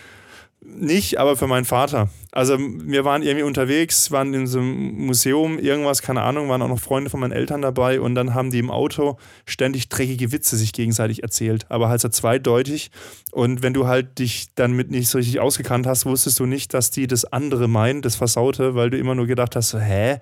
[0.60, 2.08] nicht, aber für meinen Vater.
[2.32, 6.68] Also wir waren irgendwie unterwegs, waren in so einem Museum, irgendwas, keine Ahnung, waren auch
[6.68, 10.56] noch Freunde von meinen Eltern dabei und dann haben die im Auto ständig dreckige Witze
[10.56, 12.90] sich gegenseitig erzählt, aber halt so zweideutig.
[13.32, 16.74] Und wenn du halt dich dann mit nicht so richtig ausgekannt hast, wusstest du nicht,
[16.74, 20.18] dass die das andere meinen, das Versaute, weil du immer nur gedacht hast, hä?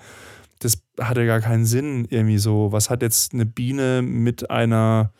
[0.60, 2.72] Das hatte gar keinen Sinn irgendwie so.
[2.72, 5.12] Was hat jetzt eine Biene mit einer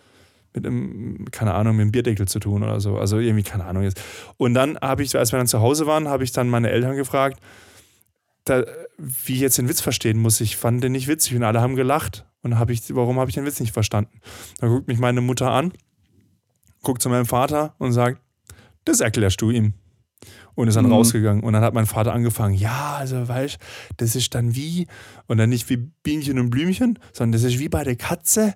[0.57, 2.98] mit einem, keine Ahnung, mit einem Bierdeckel zu tun oder so.
[2.98, 4.00] Also irgendwie, keine Ahnung jetzt.
[4.36, 6.96] Und dann habe ich, als wir dann zu Hause waren, habe ich dann meine Eltern
[6.96, 7.40] gefragt,
[8.44, 8.64] da,
[8.98, 10.40] wie ich jetzt den Witz verstehen muss.
[10.40, 12.24] Ich fand den nicht witzig und alle haben gelacht.
[12.42, 14.20] Und hab ich, warum habe ich den Witz nicht verstanden?
[14.61, 15.72] Dann guckt mich meine Mutter an,
[16.82, 18.20] guckt zu meinem Vater und sagt,
[18.84, 19.74] das erklärst du ihm.
[20.54, 20.92] Und ist dann mhm.
[20.92, 21.42] rausgegangen.
[21.42, 23.59] Und dann hat mein Vater angefangen, ja, also weißt
[23.98, 24.86] das ist dann wie,
[25.26, 28.54] und dann nicht wie Bienchen und Blümchen, sondern das ist wie bei der Katze,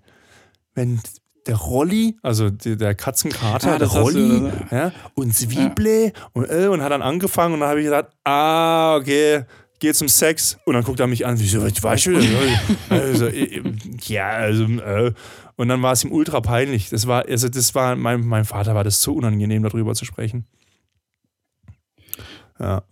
[0.74, 1.00] wenn
[1.46, 6.12] der Rolli, also der Katzenkater, ah, der Rolli ja, und Zwieble ja.
[6.32, 9.44] und, äh, und hat dann angefangen und dann habe ich gesagt, ah, okay,
[9.78, 12.16] geht zum Sex und dann guckt er mich an, wieso, weißt du,
[12.90, 13.62] also, äh,
[14.02, 15.12] ja, also, äh.
[15.56, 16.90] und dann war es ihm ultra peinlich.
[16.90, 20.46] Das war, also das war, mein, mein Vater war das so unangenehm, darüber zu sprechen.
[22.58, 22.82] Ja.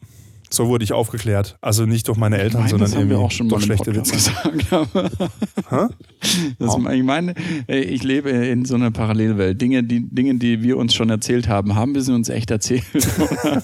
[0.51, 1.57] So wurde ich aufgeklärt.
[1.61, 4.13] Also nicht durch meine Eltern, meine, sondern irgendwie auch schon durch schlechte Witze.
[4.13, 4.67] Gesagt,
[6.59, 6.77] das.
[6.93, 7.35] Ich meine,
[7.67, 9.61] ich lebe in so einer Parallelwelt.
[9.61, 12.85] Dinge die, Dinge, die wir uns schon erzählt haben, haben wir sie uns echt erzählt?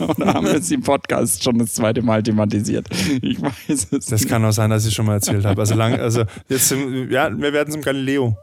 [0.01, 2.87] oder, haben wir sie im Podcast schon das zweite Mal thematisiert?
[3.22, 4.28] Ich weiß es Das nicht.
[4.28, 5.61] kann auch sein, dass ich schon mal erzählt habe.
[5.61, 6.70] Also, lang, also jetzt,
[7.11, 8.37] ja, wir werden zum Galileo.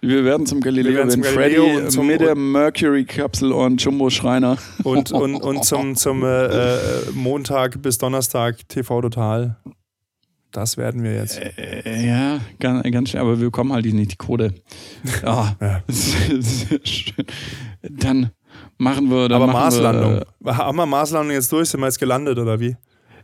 [0.00, 4.10] Wir werden zum Galileo, werden zum Galileo Freddy und zum mit der Mercury-Kapsel und Jumbo
[4.10, 4.56] Schreiner.
[4.84, 6.78] Und, und, und zum, zum äh, äh
[7.14, 9.56] Montag bis Donnerstag TV Total.
[10.52, 11.38] Das werden wir jetzt.
[11.38, 14.54] Äh, ja, ganz, ganz schnell, aber wir bekommen halt nicht die Kohle.
[15.24, 15.82] Oh, ja.
[17.82, 18.30] Dann
[18.78, 19.30] Machen wir.
[19.30, 20.20] Aber Marslandung.
[20.40, 21.68] Wir, haben wir Marslandung jetzt durch?
[21.68, 22.76] Sind wir jetzt gelandet oder wie?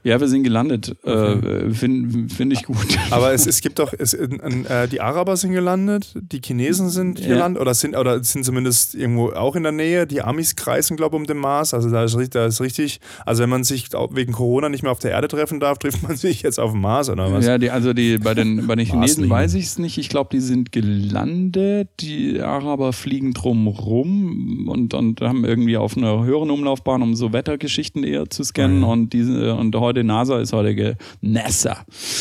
[0.05, 0.95] Ja, wir sind gelandet.
[1.03, 1.69] Okay.
[1.69, 2.77] Äh, Finde find ich gut.
[3.11, 7.29] Aber es, es gibt doch, es, äh, die Araber sind gelandet, die Chinesen sind ja.
[7.29, 10.07] gelandet oder sind, oder sind zumindest irgendwo auch in der Nähe.
[10.07, 11.73] Die Amis kreisen, glaube ich, um den Mars.
[11.73, 14.99] Also da ist, da ist richtig, also wenn man sich wegen Corona nicht mehr auf
[14.99, 17.47] der Erde treffen darf, trifft man sich jetzt auf dem Mars oder was?
[17.47, 19.97] Ja, die, also die, bei den, bei den Chinesen weiß ich es nicht.
[19.97, 21.89] Ich glaube, die sind gelandet.
[22.01, 27.33] Die Araber fliegen drum rum und, und haben irgendwie auf einer höheren Umlaufbahn, um so
[27.33, 28.79] Wettergeschichten eher zu scannen.
[28.79, 28.85] Mhm.
[28.85, 31.77] Und, diese, und heute heute, NASA ist heute, NASA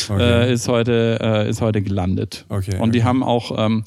[0.09, 0.21] okay.
[0.21, 2.45] äh, ist heute, äh, ist heute gelandet.
[2.49, 3.07] Okay, und die okay.
[3.07, 3.83] haben auch, ähm,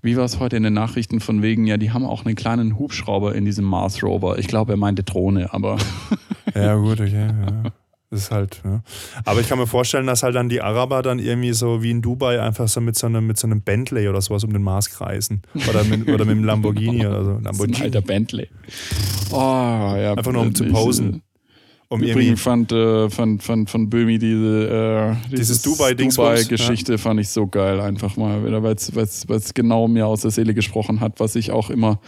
[0.00, 2.78] wie war es heute in den Nachrichten von wegen, ja, die haben auch einen kleinen
[2.78, 4.38] Hubschrauber in diesem Mars Rover.
[4.38, 5.76] Ich glaube, er meinte Drohne, aber.
[6.54, 7.26] ja, gut, okay.
[7.26, 7.70] Ja.
[8.10, 8.82] Das ist halt, ja.
[9.24, 12.02] Aber ich kann mir vorstellen, dass halt dann die Araber dann irgendwie so wie in
[12.02, 14.90] Dubai einfach so mit so einem, mit so einem Bentley oder sowas um den Mars
[14.90, 15.42] kreisen.
[15.68, 17.30] Oder mit, oder mit einem Lamborghini oder so.
[17.42, 17.78] Lamborghini.
[17.78, 18.48] ein alter Bentley.
[19.32, 20.14] Oh, ja.
[20.14, 21.22] Einfach nur um zu posen.
[21.88, 26.98] Um Übrigens fand, äh, fand, fand von Böhmi diese äh, dieses, dieses Dubai-Geschichte Dubai ja.
[26.98, 31.20] fand ich so geil, einfach mal, weil es genau mir aus der Seele gesprochen hat,
[31.20, 32.00] was ich auch immer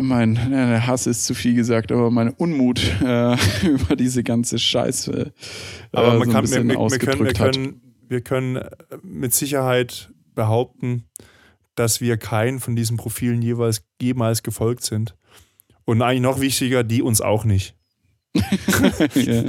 [0.00, 3.36] mein der Hass ist zu viel gesagt, aber mein Unmut äh,
[3.66, 5.12] über diese ganze Scheiße.
[5.12, 5.30] Äh,
[5.96, 8.70] aber man so kann, wir, wir, können, wir, können, wir können äh,
[9.02, 11.04] mit Sicherheit behaupten,
[11.74, 15.16] dass wir keinen von diesen Profilen jeweils jemals gefolgt sind.
[15.84, 17.74] Und eigentlich noch wichtiger, die uns auch nicht.
[18.34, 19.42] Ja.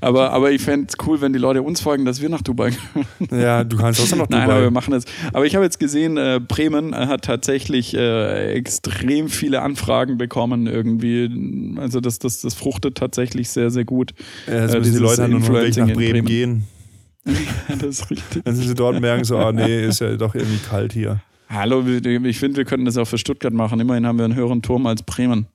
[0.00, 2.70] aber, aber ich fände es cool, wenn die Leute uns folgen, dass wir nach Dubai
[2.70, 3.06] kommen.
[3.30, 4.38] Ja, du kannst auch nach Dubai.
[4.38, 5.04] Nein, aber wir machen das.
[5.32, 11.76] Aber ich habe jetzt gesehen, äh, Bremen hat tatsächlich äh, extrem viele Anfragen bekommen irgendwie.
[11.80, 14.12] Also das, das, das fruchtet tatsächlich sehr, sehr gut.
[14.46, 16.64] Ja, jetzt äh, die Leute dann nur noch nach Bremen, Bremen, gehen.
[17.26, 18.44] ja, das ist richtig.
[18.44, 21.20] Dann sind sie dort merken so, ah nee, ist ja doch irgendwie kalt hier.
[21.48, 23.80] Hallo, ich finde, wir könnten das auch für Stuttgart machen.
[23.80, 25.46] Immerhin haben wir einen höheren Turm als Bremen.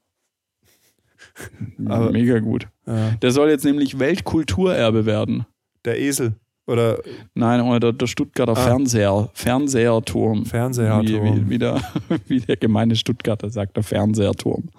[1.86, 2.68] Aber, Mega gut.
[2.86, 3.12] Ja.
[3.22, 5.46] Der soll jetzt nämlich Weltkulturerbe werden.
[5.86, 6.36] Der Esel.
[6.66, 7.00] Oder
[7.34, 8.56] Nein, oder der, Stuttgarter ah.
[8.56, 10.46] Fernseher, Fernseherturm.
[10.46, 11.26] Fernseherturm.
[11.26, 11.82] Wie, wie, wie, der,
[12.28, 14.70] wie der gemeine Stuttgarter sagt, der Fernseherturm.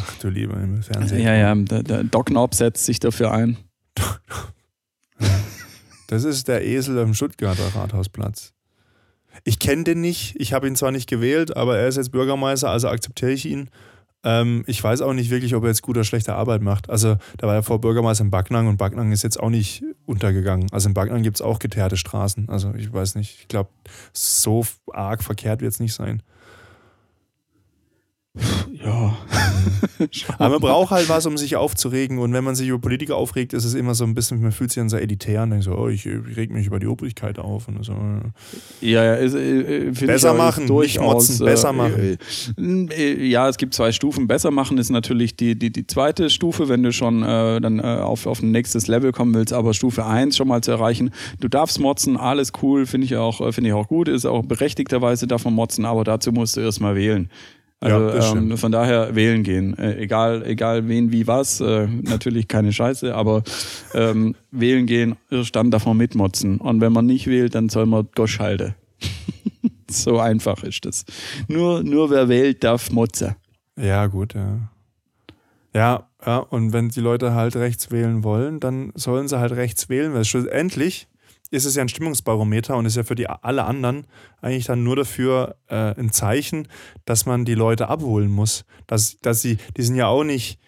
[0.00, 1.18] Ach du lieber Fernseher.
[1.18, 3.56] Ja, ja, der, der Doc Knob setzt sich dafür ein.
[6.08, 8.52] Das ist der Esel am Stuttgarter Rathausplatz.
[9.42, 12.70] Ich kenne den nicht, ich habe ihn zwar nicht gewählt, aber er ist jetzt Bürgermeister,
[12.70, 13.68] also akzeptiere ich ihn.
[14.24, 16.88] Ähm, ich weiß auch nicht wirklich, ob er jetzt gute oder schlechte Arbeit macht.
[16.90, 20.66] Also, da war ja vor Bürgermeister in Backnang und Backnang ist jetzt auch nicht untergegangen.
[20.72, 22.48] Also, in Backnang gibt es auch geteerte Straßen.
[22.48, 23.40] Also, ich weiß nicht.
[23.40, 23.70] Ich glaube,
[24.12, 26.22] so arg verkehrt wird es nicht sein.
[28.84, 29.16] Ja.
[30.38, 32.18] Aber man braucht halt was, um sich aufzuregen.
[32.18, 34.70] Und wenn man sich über Politiker aufregt, ist es immer so ein bisschen, man fühlt
[34.70, 37.38] sich dann so elitär und denkt so, oh, ich, ich reg mich über die Obrigkeit
[37.38, 37.68] auf.
[37.68, 37.94] Und so.
[38.80, 42.18] Ja, ja, ist, äh, besser machen, nicht motzen, besser äh, machen.
[42.90, 44.26] Äh, ja, es gibt zwei Stufen.
[44.26, 47.82] Besser machen ist natürlich die, die, die zweite Stufe, wenn du schon äh, dann äh,
[47.82, 49.52] auf, auf ein nächstes Level kommen willst.
[49.52, 51.10] Aber Stufe 1 schon mal zu erreichen.
[51.40, 54.08] Du darfst motzen, alles cool, finde ich, auch, find ich auch gut.
[54.08, 57.30] Ist auch berechtigterweise darf man motzen, aber dazu musst du erstmal wählen.
[57.84, 59.76] Also ja, ähm, von daher wählen gehen.
[59.78, 61.60] Äh, egal, egal wen, wie, was.
[61.60, 63.42] Äh, natürlich keine Scheiße, aber
[63.92, 65.16] ähm, wählen gehen,
[65.52, 66.58] dann darf man mitmotzen.
[66.58, 68.74] Und wenn man nicht wählt, dann soll man Gosch halten.
[69.90, 71.04] so einfach ist das.
[71.46, 73.36] Nur, nur wer wählt, darf motzen.
[73.76, 74.70] Ja, gut, ja.
[75.74, 79.88] Ja, ja, und wenn die Leute halt rechts wählen wollen, dann sollen sie halt rechts
[79.88, 81.08] wählen, weil schlussendlich
[81.54, 84.06] ist es ja ein Stimmungsbarometer und ist ja für die alle anderen
[84.40, 86.68] eigentlich dann nur dafür äh, ein Zeichen,
[87.04, 88.64] dass man die Leute abholen muss.
[88.86, 90.58] Dass, dass sie, die sind ja auch nicht,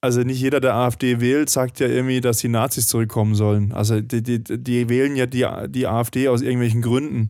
[0.00, 3.72] also nicht jeder, der AfD wählt, sagt ja irgendwie, dass die Nazis zurückkommen sollen.
[3.72, 7.28] Also die, die, die wählen ja die, die AfD aus irgendwelchen Gründen.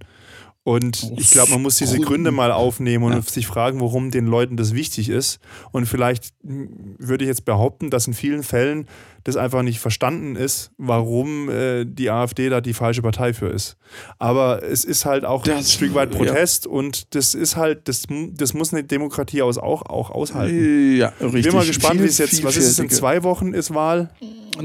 [0.62, 3.22] Und ich glaube, man muss diese Gründe mal aufnehmen und ja.
[3.22, 5.40] sich fragen, warum den Leuten das wichtig ist.
[5.72, 8.86] Und vielleicht würde ich jetzt behaupten, dass in vielen Fällen
[9.24, 13.76] das einfach nicht verstanden ist, warum äh, die AfD da die falsche Partei für ist.
[14.18, 16.70] Aber es ist halt auch das, ein Stück weit Protest ja.
[16.70, 20.96] und das ist halt, das, das muss eine Demokratie aus auch, auch aushalten.
[20.96, 21.34] Ja, richtig.
[21.34, 24.10] Ich bin mal gespannt, wie es jetzt, was ist es, in zwei Wochen ist Wahl?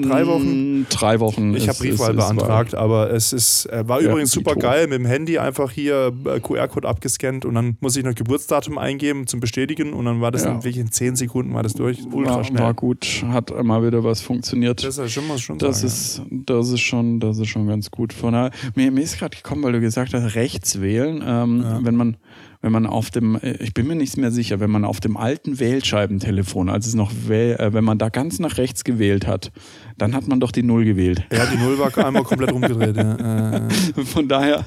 [0.01, 0.87] Drei Wochen?
[0.89, 1.55] Drei Wochen.
[1.55, 4.87] Ich habe Briefwahl ist, beantragt, ist aber es ist, äh, war ja, übrigens super geil
[4.87, 9.27] mit dem Handy einfach hier äh, QR-Code abgescannt und dann muss ich noch Geburtsdatum eingeben
[9.27, 10.51] zum Bestätigen und dann war das ja.
[10.51, 11.99] in wirklich in zehn Sekunden war das durch.
[12.11, 12.63] Ultra schnell.
[12.63, 14.44] War gut, hat immer wieder was funktioniert.
[14.51, 17.91] Das ist schon mal schon das sagen, ist, das ist schon, das ist schon ganz
[17.91, 18.13] gut.
[18.13, 21.23] Von daher, mir, mir ist gerade gekommen, weil du gesagt hast, rechts wählen.
[21.25, 21.79] Ähm, ja.
[21.83, 22.17] Wenn man
[22.65, 25.17] wenn man auf dem, äh, ich bin mir nicht mehr sicher, wenn man auf dem
[25.17, 29.51] alten Wählscheibentelefon, als es noch, wähl, äh, wenn man da ganz nach rechts gewählt hat,
[29.99, 31.23] dann hat man doch die Null gewählt.
[31.31, 32.97] Ja, die Null war einmal komplett rumgedreht.
[32.97, 33.15] Ja.
[33.15, 33.69] Äh.
[34.03, 34.65] Von daher.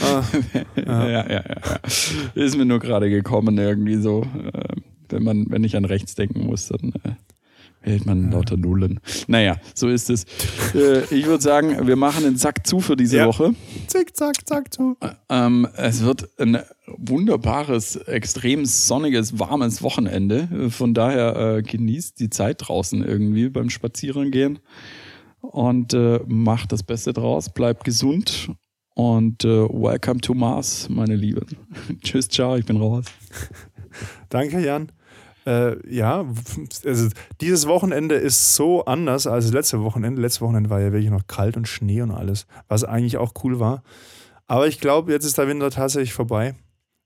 [0.00, 0.22] Ah,
[0.76, 1.08] ja.
[1.08, 1.80] ja, ja, ja,
[2.34, 4.26] Ist mir nur gerade gekommen, irgendwie so.
[5.08, 7.12] Wenn man, wenn ich an rechts denken muss, dann äh,
[7.80, 9.00] hält man lauter Nullen.
[9.26, 10.24] Naja, so ist es.
[10.74, 13.26] Äh, ich würde sagen, wir machen den Sack zu für diese ja.
[13.26, 13.54] Woche.
[13.86, 14.96] Zick, zack, zack zu.
[15.28, 20.70] Ähm, es wird ein wunderbares, extrem sonniges, warmes Wochenende.
[20.70, 24.58] Von daher äh, genießt die Zeit draußen irgendwie beim Spazierengehen
[25.40, 27.50] und äh, macht das Beste draus.
[27.50, 28.50] Bleibt gesund
[28.94, 31.46] und äh, welcome to Mars, meine Lieben.
[32.02, 33.06] Tschüss, ciao, ich bin raus.
[34.28, 34.90] Danke, Jan.
[35.48, 36.26] Äh, ja,
[36.84, 37.08] also
[37.40, 40.20] dieses Wochenende ist so anders als das letzte Wochenende.
[40.20, 43.58] Letztes Wochenende war ja wirklich noch kalt und Schnee und alles, was eigentlich auch cool
[43.58, 43.82] war.
[44.46, 46.54] Aber ich glaube, jetzt ist der Winter tatsächlich vorbei.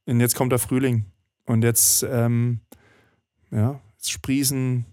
[0.07, 1.05] Und jetzt kommt der Frühling.
[1.47, 2.61] Und jetzt, ähm,
[3.53, 4.87] ja, jetzt sprießen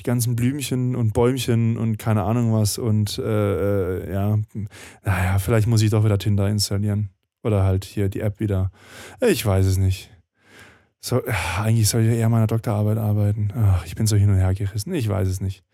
[0.00, 2.78] die ganzen Blümchen und Bäumchen und keine Ahnung was.
[2.78, 4.38] Und äh, äh, ja,
[5.04, 7.10] naja, vielleicht muss ich doch wieder Tinder installieren.
[7.44, 8.72] Oder halt hier die App wieder.
[9.20, 10.11] Ich weiß es nicht.
[11.04, 11.20] So,
[11.58, 13.52] eigentlich soll ich eher meiner Doktorarbeit arbeiten.
[13.56, 14.94] Ach, ich bin so hin und her gerissen.
[14.94, 15.64] Ich weiß es nicht.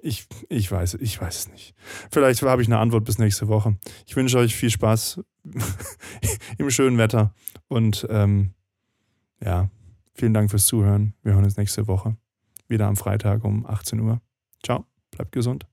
[0.00, 1.74] Ich, ich, weiß, ich weiß es nicht.
[2.12, 3.76] Vielleicht habe ich eine Antwort bis nächste Woche.
[4.06, 5.20] Ich wünsche euch viel Spaß
[6.58, 7.34] im schönen Wetter.
[7.66, 8.54] Und ähm,
[9.44, 9.68] ja,
[10.14, 11.14] vielen Dank fürs Zuhören.
[11.24, 12.16] Wir hören uns nächste Woche
[12.68, 14.20] wieder am Freitag um 18 Uhr.
[14.62, 15.66] Ciao, bleibt gesund.